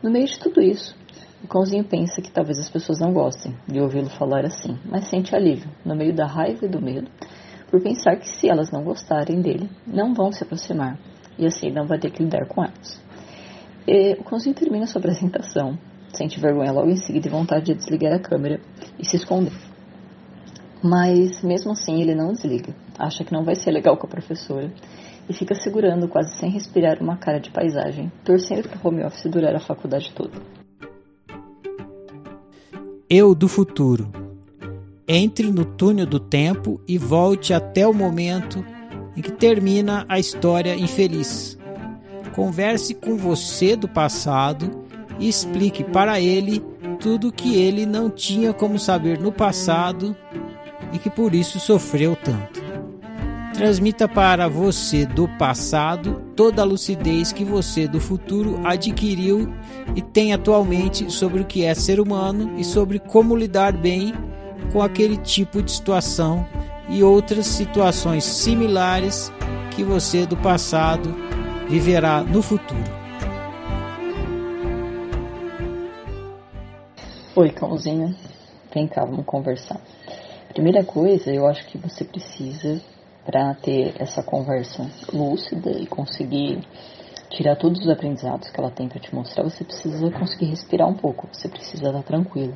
[0.01, 0.95] No meio de tudo isso,
[1.43, 5.35] o cãozinho pensa que talvez as pessoas não gostem de ouvi-lo falar assim, mas sente
[5.35, 7.11] alívio, no meio da raiva e do medo,
[7.69, 10.97] por pensar que se elas não gostarem dele, não vão se aproximar,
[11.37, 13.03] e assim não vai ter que lidar com elas.
[13.85, 15.77] E o cãozinho termina sua apresentação,
[16.13, 18.61] sente vergonha logo em seguida e vontade de desligar a câmera
[18.97, 19.53] e se esconder.
[20.81, 24.71] Mas mesmo assim ele não desliga, acha que não vai ser legal com a professora
[25.27, 29.29] e fica segurando, quase sem respirar, uma cara de paisagem, torcendo para o home office
[29.29, 30.62] durar a faculdade toda.
[33.15, 34.11] Eu do futuro.
[35.07, 38.65] Entre no túnel do tempo e volte até o momento
[39.15, 41.55] em que termina a história infeliz.
[42.33, 44.83] Converse com você do passado
[45.19, 46.59] e explique para ele
[46.99, 50.17] tudo que ele não tinha como saber no passado
[50.91, 52.62] e que por isso sofreu tanto.
[53.53, 59.53] Transmita para você do passado toda a lucidez que você do futuro adquiriu
[59.95, 64.11] e tem atualmente sobre o que é ser humano e sobre como lidar bem
[64.71, 66.45] com aquele tipo de situação
[66.89, 69.31] e outras situações similares
[69.75, 71.15] que você do passado
[71.69, 72.83] viverá no futuro.
[77.35, 78.15] Oi, cãozinho.
[78.73, 79.79] Vem cá, vamos conversar.
[80.49, 82.81] Primeira coisa, eu acho que você precisa,
[83.25, 86.61] para ter essa conversa lúcida e conseguir
[87.29, 90.93] tirar todos os aprendizados que ela tem para te mostrar, você precisa conseguir respirar um
[90.93, 91.27] pouco.
[91.31, 92.53] Você precisa estar tranquilo.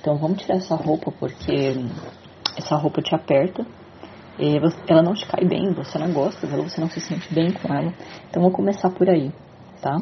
[0.00, 1.74] Então, vamos tirar essa roupa porque
[2.56, 3.64] essa roupa te aperta
[4.88, 7.72] ela não te cai bem, você não gosta dela, você não se sente bem com
[7.72, 7.92] ela.
[8.28, 9.30] Então vou começar por aí,
[9.82, 10.00] tá?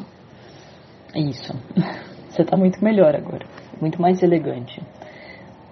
[1.13, 1.53] Isso.
[2.29, 3.45] Você tá muito melhor agora,
[3.81, 4.81] muito mais elegante,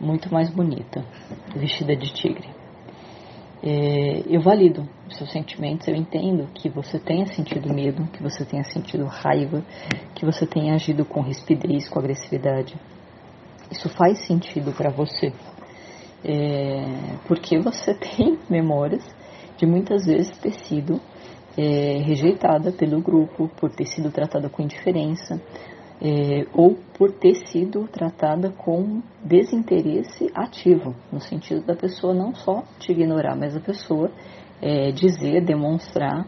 [0.02, 1.06] muito mais bonita,
[1.56, 2.50] vestida de tigre.
[3.64, 8.46] É, eu valido os seus sentimentos, eu entendo que você tenha sentido medo, que você
[8.46, 9.64] tenha sentido raiva,
[10.14, 12.76] que você tenha agido com rispidez, com agressividade.
[13.72, 15.34] Isso faz sentido para você,
[16.24, 19.04] é, porque você tem memórias
[19.58, 21.02] de muitas vezes ter sido
[21.58, 25.42] é, rejeitada pelo grupo, por ter sido tratada com indiferença,
[26.02, 32.64] é, ou por ter sido tratada com desinteresse ativo, no sentido da pessoa não só
[32.80, 34.12] te ignorar, mas a pessoa
[34.62, 36.26] é, dizer, demonstrar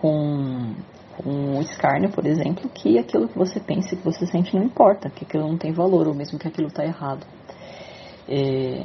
[0.00, 0.74] com,
[1.16, 5.24] com escárnio, por exemplo, que aquilo que você pensa, que você sente não importa, que
[5.24, 7.24] aquilo não tem valor, ou mesmo que aquilo está errado.
[8.28, 8.82] É,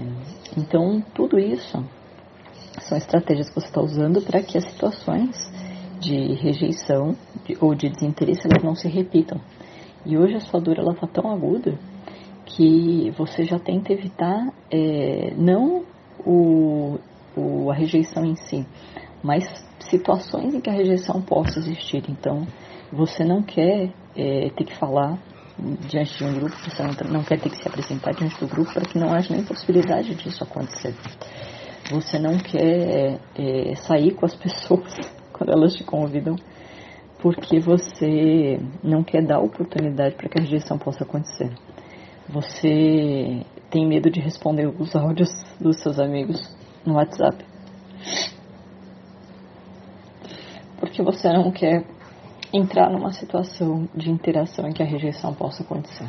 [0.57, 1.83] então, tudo isso
[2.81, 5.35] são estratégias que você está usando para que as situações
[5.99, 7.15] de rejeição
[7.45, 9.39] de, ou de desinteresse elas não se repitam.
[10.05, 11.77] E hoje a sua dor ela está tão aguda
[12.45, 15.83] que você já tenta evitar é, não
[16.25, 16.97] o,
[17.35, 18.65] o, a rejeição em si,
[19.23, 19.43] mas
[19.79, 22.03] situações em que a rejeição possa existir.
[22.09, 22.47] Então,
[22.91, 25.19] você não quer é, ter que falar
[25.87, 28.73] diante de um grupo, você não, não quer ter que se apresentar diante do grupo
[28.73, 30.95] para que não haja nem possibilidade disso acontecer.
[31.91, 34.95] Você não quer é, sair com as pessoas
[35.33, 36.35] quando elas te convidam
[37.21, 41.51] porque você não quer dar oportunidade para que a rejeição possa acontecer.
[42.27, 45.29] Você tem medo de responder os áudios
[45.59, 46.41] dos seus amigos
[46.85, 47.45] no WhatsApp.
[50.79, 51.83] Porque você não quer
[52.53, 56.07] entrar numa situação de interação em que a rejeição possa acontecer.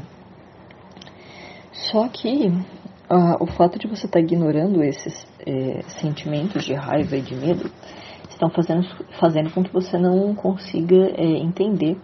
[1.73, 7.17] Só que uh, o fato de você estar tá ignorando esses eh, sentimentos de raiva
[7.17, 7.71] e de medo
[8.41, 8.87] estão fazendo,
[9.21, 11.99] fazendo com que você não consiga é, entender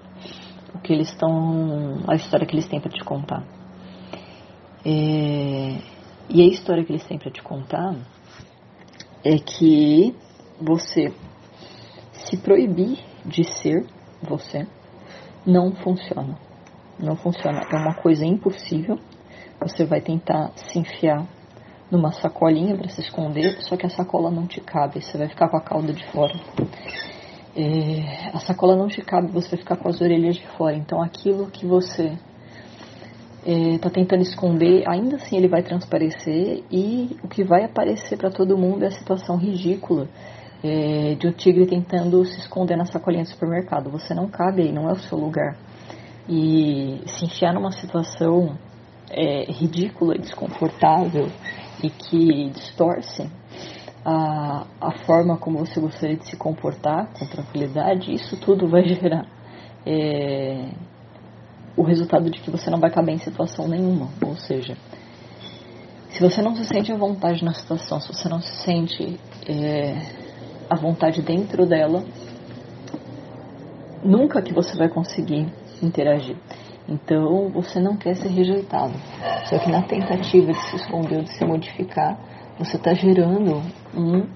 [0.75, 3.43] o que eles estão, a história que eles têm para te contar.
[4.85, 5.79] É,
[6.29, 7.97] e a história que eles têm para te contar
[9.25, 10.15] é que
[10.61, 11.13] você
[12.13, 13.87] se proibir de ser
[14.23, 14.67] você
[15.47, 16.37] não funciona.
[16.99, 17.63] Não funciona.
[17.71, 18.99] É uma coisa impossível.
[19.61, 21.27] Você vai tentar se enfiar
[21.91, 25.49] numa sacolinha para se esconder, só que a sacola não te cabe, você vai ficar
[25.49, 26.35] com a cauda de fora.
[27.57, 30.77] É, a sacola não te cabe, você vai ficar com as orelhas de fora.
[30.77, 32.19] Então aquilo que você
[33.47, 38.31] está é, tentando esconder, ainda assim ele vai transparecer e o que vai aparecer para
[38.31, 40.09] todo mundo é a situação ridícula
[40.63, 43.91] é, de um tigre tentando se esconder na sacolinha do supermercado.
[43.91, 45.57] Você não cabe aí, não é o seu lugar.
[46.29, 48.59] E se enfiar numa situação
[49.09, 51.29] é, ridícula, desconfortável,
[51.87, 53.31] e que distorcem
[54.05, 59.27] a, a forma como você gostaria de se comportar com tranquilidade, isso tudo vai gerar
[59.85, 60.71] é,
[61.77, 64.09] o resultado de que você não vai caber em situação nenhuma.
[64.25, 64.77] Ou seja,
[66.11, 69.19] se você não se sente à vontade na situação, se você não se sente
[69.49, 69.95] é,
[70.71, 72.05] à vontade dentro dela,
[74.03, 75.47] nunca que você vai conseguir
[75.83, 76.37] interagir.
[76.89, 78.95] Então você não quer ser rejeitado.
[79.47, 82.19] Só que na tentativa de se esconder ou de se modificar,
[82.59, 83.61] você está gerando
[83.95, 84.27] um,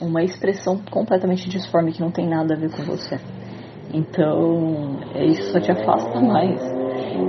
[0.00, 3.18] uma expressão completamente disforme que não tem nada a ver com você.
[3.92, 6.60] Então é isso só te afasta mais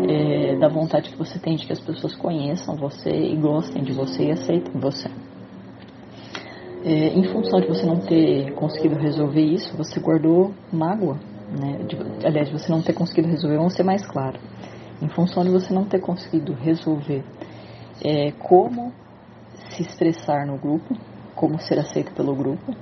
[0.10, 3.94] é, da vontade que você tem de que as pessoas conheçam você e gostem de
[3.94, 5.10] você e aceitem você.
[6.84, 11.18] É, em função de você não ter conseguido resolver isso, você guardou mágoa.
[11.50, 11.80] Né?
[11.88, 14.38] De, aliás, de você não ter conseguido resolver, vamos ser mais claro
[15.06, 17.24] em função de você não ter conseguido resolver
[18.04, 18.92] é, como
[19.70, 20.98] se expressar no grupo,
[21.36, 22.74] como ser aceito pelo grupo,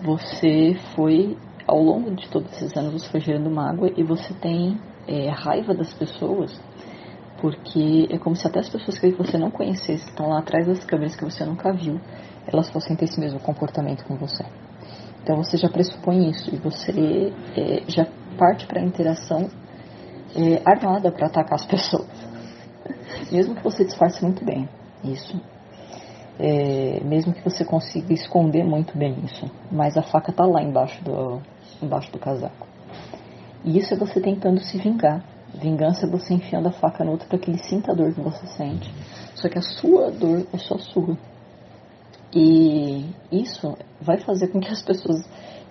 [0.00, 1.36] você foi,
[1.66, 5.74] ao longo de todos esses anos, você foi gerando mágoa e você tem é, raiva
[5.74, 6.58] das pessoas,
[7.38, 10.84] porque é como se até as pessoas que você não conhecesse, estão lá atrás das
[10.84, 12.00] câmeras que você nunca viu,
[12.46, 14.44] elas fossem ter esse mesmo comportamento com você.
[15.22, 18.06] Então você já pressupõe isso e você é, já
[18.38, 19.50] parte para a interação
[20.34, 22.08] é, armada para atacar as pessoas.
[23.30, 24.68] Mesmo que você disfarce muito bem
[25.04, 25.40] isso.
[26.38, 29.50] É, mesmo que você consiga esconder muito bem isso.
[29.72, 31.40] Mas a faca está lá embaixo do,
[31.82, 32.66] embaixo do casaco.
[33.64, 35.24] E isso é você tentando se vingar.
[35.54, 38.20] Vingança é você enfiando a faca no outro para que ele sinta a dor que
[38.20, 38.92] você sente.
[39.34, 41.16] Só que a sua dor é só sua.
[42.34, 45.24] E isso vai fazer com que as pessoas,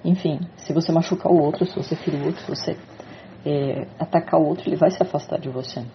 [0.03, 2.77] enfim, se você machucar o outro, se você ferir o outro, se você
[3.45, 5.85] é, atacar o outro, ele vai se afastar de você.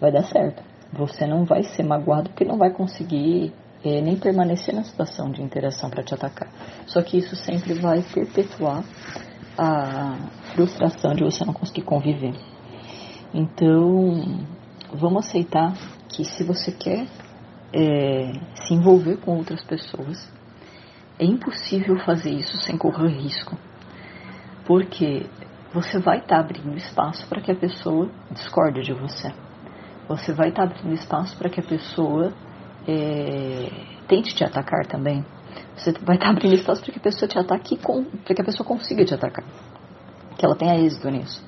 [0.00, 0.62] Vai dar certo.
[0.92, 3.52] Você não vai ser magoado porque não vai conseguir
[3.84, 6.48] é, nem permanecer na situação de interação para te atacar.
[6.86, 8.82] Só que isso sempre vai perpetuar
[9.56, 10.16] a
[10.54, 12.34] frustração de você não conseguir conviver.
[13.34, 14.46] Então,
[14.92, 15.74] vamos aceitar
[16.08, 17.06] que se você quer
[17.72, 20.30] é, se envolver com outras pessoas,
[21.18, 23.56] é impossível fazer isso sem correr risco.
[24.64, 25.26] Porque
[25.72, 29.32] você vai estar tá abrindo espaço para que a pessoa discorde de você.
[30.08, 32.32] Você vai estar tá abrindo espaço para que a pessoa
[32.86, 33.70] é,
[34.06, 35.24] tente te atacar também.
[35.76, 38.44] Você vai estar tá abrindo espaço para que a pessoa te ataque, para que a
[38.44, 39.44] pessoa consiga te atacar.
[40.36, 41.44] Que ela tenha êxito nisso.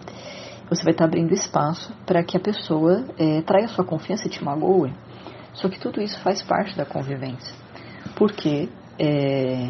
[0.68, 4.44] Você vai estar abrindo espaço para que a pessoa é, traia sua confiança e te
[4.44, 4.92] magoe.
[5.54, 7.54] Só que tudo isso faz parte da convivência.
[8.14, 8.68] Porque
[8.98, 9.68] é,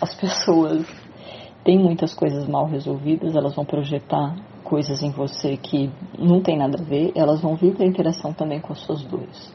[0.00, 0.86] as pessoas
[1.64, 6.78] têm muitas coisas mal resolvidas, elas vão projetar coisas em você que não tem nada
[6.78, 9.52] a ver, elas vão vir para interação também com as suas dores.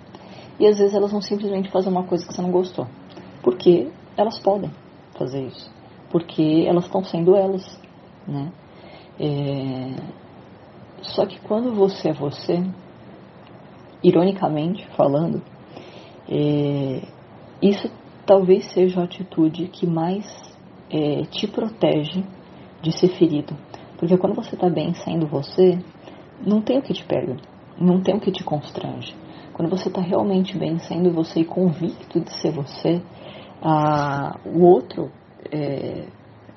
[0.60, 2.86] E às vezes elas vão simplesmente fazer uma coisa que você não gostou.
[3.42, 4.72] Porque elas podem
[5.18, 5.72] fazer isso.
[6.12, 7.80] Porque elas estão sendo elas.
[8.28, 8.52] Né?
[9.20, 9.96] É...
[11.02, 12.62] Só que quando você é você,
[14.04, 15.42] ironicamente falando,
[16.28, 17.02] é...
[17.62, 17.90] isso
[18.26, 20.49] talvez seja a atitude que mais
[20.90, 22.24] é, te protege
[22.82, 23.56] de ser ferido.
[23.98, 25.78] Porque quando você está bem sendo você,
[26.46, 27.36] não tem o que te pega,
[27.78, 29.16] não tem o que te constrange.
[29.54, 33.02] Quando você está realmente bem sendo você e convicto de ser você,
[33.62, 35.12] a, o outro
[35.52, 36.06] é,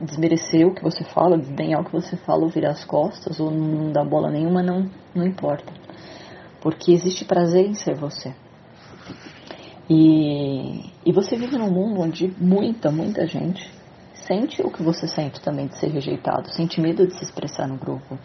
[0.01, 3.51] desmerecer o que você fala, desdenhar o que você fala, ou virar as costas, ou
[3.51, 5.73] não dar bola nenhuma, não, não importa.
[6.61, 8.33] Porque existe prazer em ser você.
[9.91, 13.69] E, e você vive num mundo onde muita, muita gente
[14.33, 17.77] sente o que você sente também de ser rejeitado, sente medo de se expressar no
[17.77, 18.19] grupo,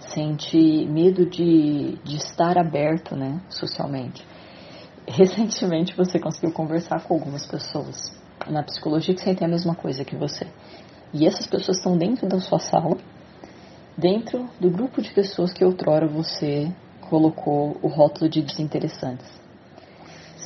[0.00, 4.26] sente medo de, de estar aberto né, socialmente.
[5.06, 7.96] Recentemente você conseguiu conversar com algumas pessoas
[8.48, 10.48] na psicologia que sentem a mesma coisa que você.
[11.14, 12.96] E essas pessoas estão dentro da sua sala,
[13.96, 16.72] dentro do grupo de pessoas que outrora você
[17.08, 19.41] colocou o rótulo de desinteressantes.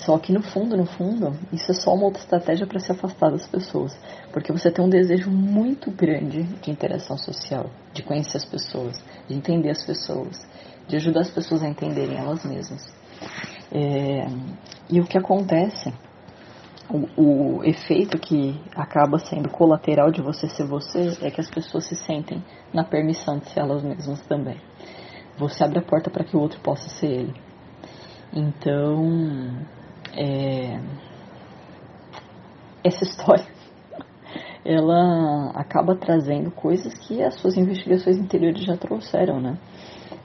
[0.04, 3.30] Só que no fundo, no fundo, isso é só uma outra estratégia para se afastar
[3.30, 3.98] das pessoas,
[4.30, 9.34] porque você tem um desejo muito grande de interação social, de conhecer as pessoas, de
[9.34, 10.46] entender as pessoas,
[10.86, 12.86] de ajudar as pessoas a entenderem elas mesmas.
[13.72, 14.26] É,
[14.90, 15.92] e o que acontece,
[16.90, 21.86] o, o efeito que acaba sendo colateral de você ser você, é que as pessoas
[21.86, 24.60] se sentem na permissão de ser elas mesmas também.
[25.38, 27.34] Você abre a porta para que o outro possa ser ele.
[28.32, 29.66] Então,
[30.14, 30.80] é,
[32.84, 33.56] essa história
[34.66, 39.56] ela acaba trazendo coisas que as suas investigações interiores já trouxeram, né?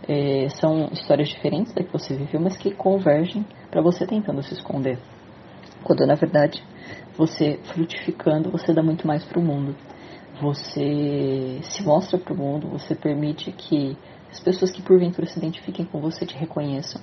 [0.07, 4.53] É, são histórias diferentes da que você viveu, mas que convergem para você tentando se
[4.55, 4.97] esconder.
[5.83, 6.63] Quando na verdade
[7.15, 9.75] você frutificando, você dá muito mais para o mundo.
[10.41, 13.95] Você se mostra para o mundo, você permite que
[14.31, 16.99] as pessoas que porventura se identifiquem com você te reconheçam,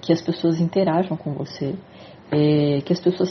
[0.00, 1.74] que as pessoas interajam com você
[2.32, 3.30] é, que as pessoas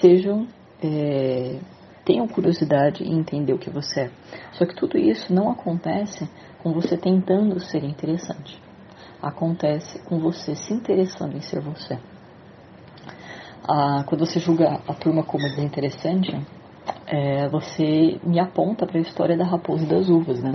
[0.00, 0.46] sejam
[0.82, 1.60] é,
[2.04, 4.10] tenham curiosidade em entender o que você é.
[4.52, 6.28] Só que tudo isso não acontece
[6.62, 8.60] com você tentando ser interessante.
[9.22, 11.98] Acontece com você se interessando em ser você.
[13.66, 16.36] Ah, quando você julga a turma como desinteressante,
[17.06, 20.52] é, você me aponta para a história da raposa e das uvas, né?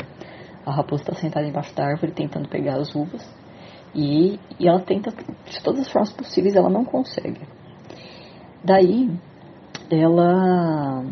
[0.64, 3.28] A raposa está sentada embaixo da árvore tentando pegar as uvas
[3.96, 7.42] e, e ela tenta de todas as formas possíveis, ela não consegue.
[8.64, 9.10] Daí,
[9.90, 11.04] ela,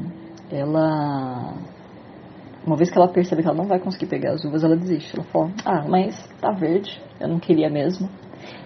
[0.51, 1.53] ela,
[2.65, 5.15] uma vez que ela percebe que ela não vai conseguir pegar as uvas, ela desiste.
[5.15, 8.09] Ela fala: Ah, mas tá verde, eu não queria mesmo.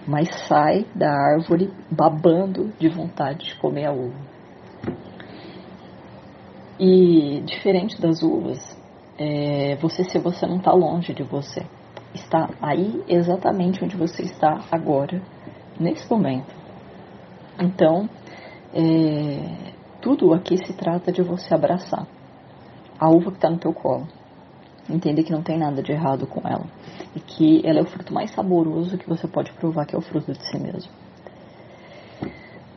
[0.06, 4.32] Mas sai da árvore babando de vontade de comer a uva.
[6.78, 8.58] E diferente das uvas,
[9.16, 11.62] é, você se você não está longe de você,
[12.12, 15.22] está aí exatamente onde você está agora,
[15.78, 16.52] nesse momento.
[17.60, 18.08] Então,
[18.74, 22.06] é, tudo aqui se trata de você abraçar
[22.98, 24.06] a uva que está no teu colo.
[24.88, 26.66] Entender que não tem nada de errado com ela.
[27.14, 30.02] E que ela é o fruto mais saboroso que você pode provar, que é o
[30.02, 30.90] fruto de si mesmo.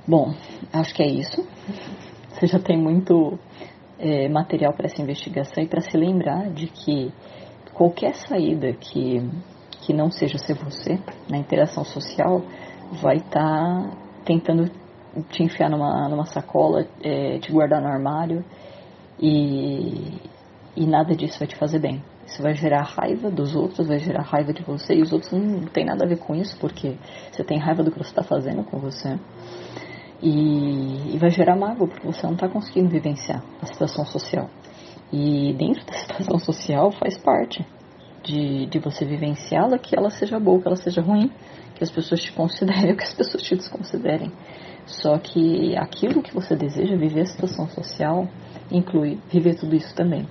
[0.07, 0.33] Bom,
[0.71, 1.45] acho que é isso.
[2.29, 3.39] Você já tem muito
[3.97, 7.13] é, material para essa investigação e para se lembrar de que
[7.73, 9.21] qualquer saída que,
[9.81, 10.99] que não seja ser você
[11.29, 12.41] na interação social
[13.01, 14.69] vai estar tá tentando
[15.29, 18.43] te enfiar numa, numa sacola, é, te guardar no armário
[19.19, 20.19] e,
[20.75, 22.03] e nada disso vai te fazer bem.
[22.25, 25.67] Isso vai gerar raiva dos outros, vai gerar raiva de você e os outros não
[25.67, 26.97] tem nada a ver com isso porque
[27.31, 29.17] você tem raiva do que você está fazendo com você.
[30.21, 34.49] E, e vai gerar mágoa porque você não está conseguindo vivenciar a situação social.
[35.13, 37.65] E dentro da situação social faz parte
[38.23, 41.31] de, de você vivenciá-la, que ela seja boa, que ela seja ruim,
[41.75, 44.31] que as pessoas te considerem ou que as pessoas te desconsiderem.
[44.85, 48.27] Só que aquilo que você deseja, viver a situação social,
[48.71, 50.27] inclui viver tudo isso também.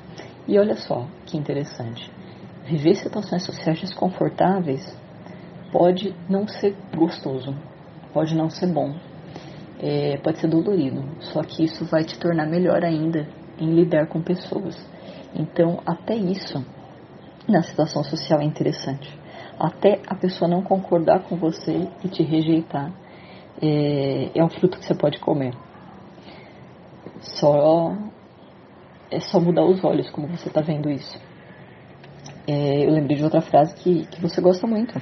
[0.46, 2.10] E olha só que interessante.
[2.64, 4.96] Viver situações sociais desconfortáveis
[5.72, 7.54] pode não ser gostoso,
[8.12, 8.94] pode não ser bom,
[9.80, 11.04] é, pode ser dolorido.
[11.20, 13.26] Só que isso vai te tornar melhor ainda
[13.58, 14.76] em lidar com pessoas.
[15.34, 16.64] Então, até isso
[17.48, 19.12] na situação social é interessante.
[19.58, 22.92] Até a pessoa não concordar com você e te rejeitar
[23.60, 25.54] é, é um fruto que você pode comer.
[27.20, 27.96] Só
[29.10, 31.18] é só mudar os olhos como você está vendo isso.
[32.46, 34.94] É, eu lembrei de outra frase que, que você gosta muito,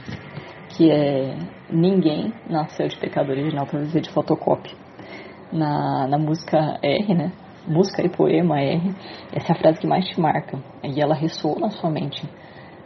[0.70, 1.37] que é
[1.70, 4.77] ninguém nasceu de pecado original para viver de fotocópia.
[5.53, 7.33] Na, na música R, né?
[7.66, 8.95] Música e poema R,
[9.33, 10.59] essa é a frase que mais te marca.
[10.83, 12.29] E ela ressoa na sua mente,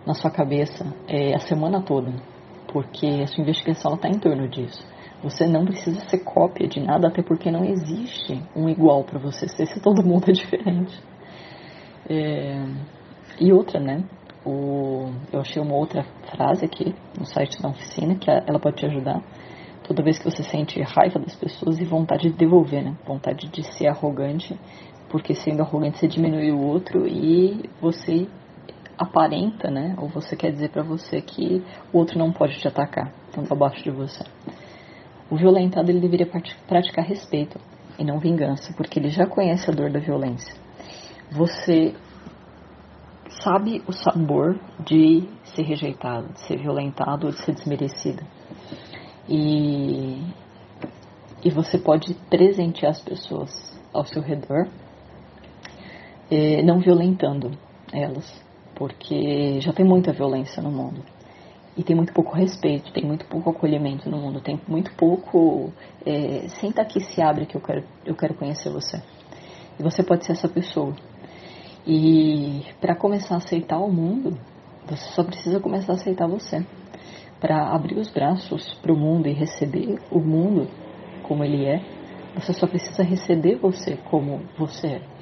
[0.06, 2.12] na sua cabeça, é, a semana toda.
[2.72, 4.84] Porque a sua investigação está em torno disso.
[5.22, 9.48] Você não precisa ser cópia de nada, até porque não existe um igual para você
[9.48, 11.02] ser, se todo mundo é diferente.
[12.08, 12.64] É,
[13.40, 14.04] e outra, né?
[14.44, 18.86] O, eu achei uma outra frase aqui no site da oficina que ela pode te
[18.86, 19.20] ajudar.
[19.82, 22.96] Toda vez que você sente raiva das pessoas e vontade de devolver, né?
[23.04, 24.58] Vontade de ser arrogante,
[25.08, 28.28] porque sendo arrogante você diminui o outro e você
[28.98, 29.94] aparenta, né?
[29.98, 31.62] Ou você quer dizer para você que
[31.92, 34.24] o outro não pode te atacar, estando abaixo de você.
[35.30, 36.26] O violentado ele deveria
[36.68, 37.58] praticar respeito
[37.98, 40.54] e não vingança, porque ele já conhece a dor da violência.
[41.30, 41.94] Você
[43.42, 48.22] sabe o sabor de ser rejeitado, de ser violentado ou de ser desmerecido.
[49.28, 50.22] E,
[51.44, 54.68] e você pode presentear as pessoas ao seu redor,
[56.30, 57.50] eh, não violentando
[57.92, 58.44] elas,
[58.74, 61.02] porque já tem muita violência no mundo.
[61.76, 65.72] E tem muito pouco respeito, tem muito pouco acolhimento no mundo, tem muito pouco.
[66.04, 69.02] É, senta aqui, se abre que eu quero, eu quero conhecer você.
[69.78, 70.94] E você pode ser essa pessoa.
[71.86, 74.38] E para começar a aceitar o mundo,
[74.86, 76.64] você só precisa começar a aceitar você.
[77.38, 80.68] Para abrir os braços para o mundo e receber o mundo
[81.22, 81.82] como ele é,
[82.34, 85.15] você só precisa receber você como você é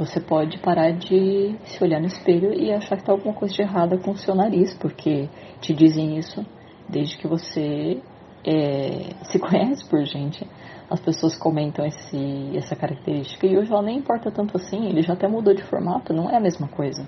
[0.00, 3.60] você pode parar de se olhar no espelho e achar que está alguma coisa de
[3.60, 5.28] errada com o seu nariz, porque
[5.60, 6.44] te dizem isso
[6.88, 8.00] desde que você
[8.42, 10.46] é, se conhece por gente.
[10.88, 15.12] As pessoas comentam esse, essa característica e hoje ela nem importa tanto assim, ele já
[15.12, 17.06] até mudou de formato, não é a mesma coisa.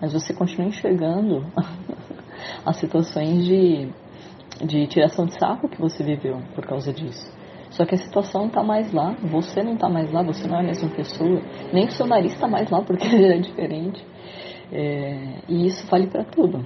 [0.00, 1.44] Mas você continua enxergando
[2.64, 3.88] as situações de,
[4.64, 7.37] de tiração de saco que você viveu por causa disso.
[7.70, 10.56] Só que a situação não está mais lá, você não está mais lá, você não
[10.56, 11.42] é a mesma pessoa,
[11.72, 14.04] nem o seu nariz está mais lá porque ele é diferente.
[14.72, 16.64] É, e isso vale para tudo,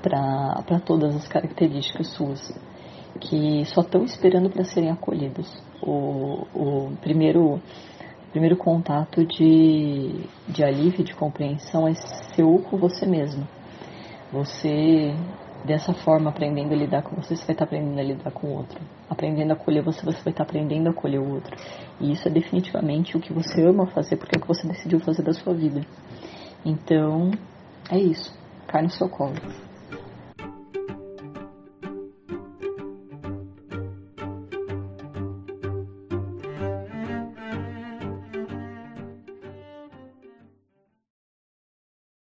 [0.00, 2.40] para todas as características suas,
[3.20, 5.50] que só estão esperando para serem acolhidas.
[5.82, 7.60] O, o primeiro,
[8.30, 11.94] primeiro contato de, de alívio, de compreensão é
[12.34, 13.46] seu com você mesmo.
[14.32, 15.14] Você
[15.64, 18.56] Dessa forma, aprendendo a lidar com você, você vai estar aprendendo a lidar com o
[18.56, 18.80] outro.
[19.08, 21.56] Aprendendo a acolher você, você vai estar aprendendo a acolher o outro.
[22.00, 24.98] E isso é definitivamente o que você ama fazer, porque é o que você decidiu
[24.98, 25.80] fazer da sua vida.
[26.64, 27.30] Então,
[27.90, 28.36] é isso.
[28.66, 29.36] Cai no seu colo.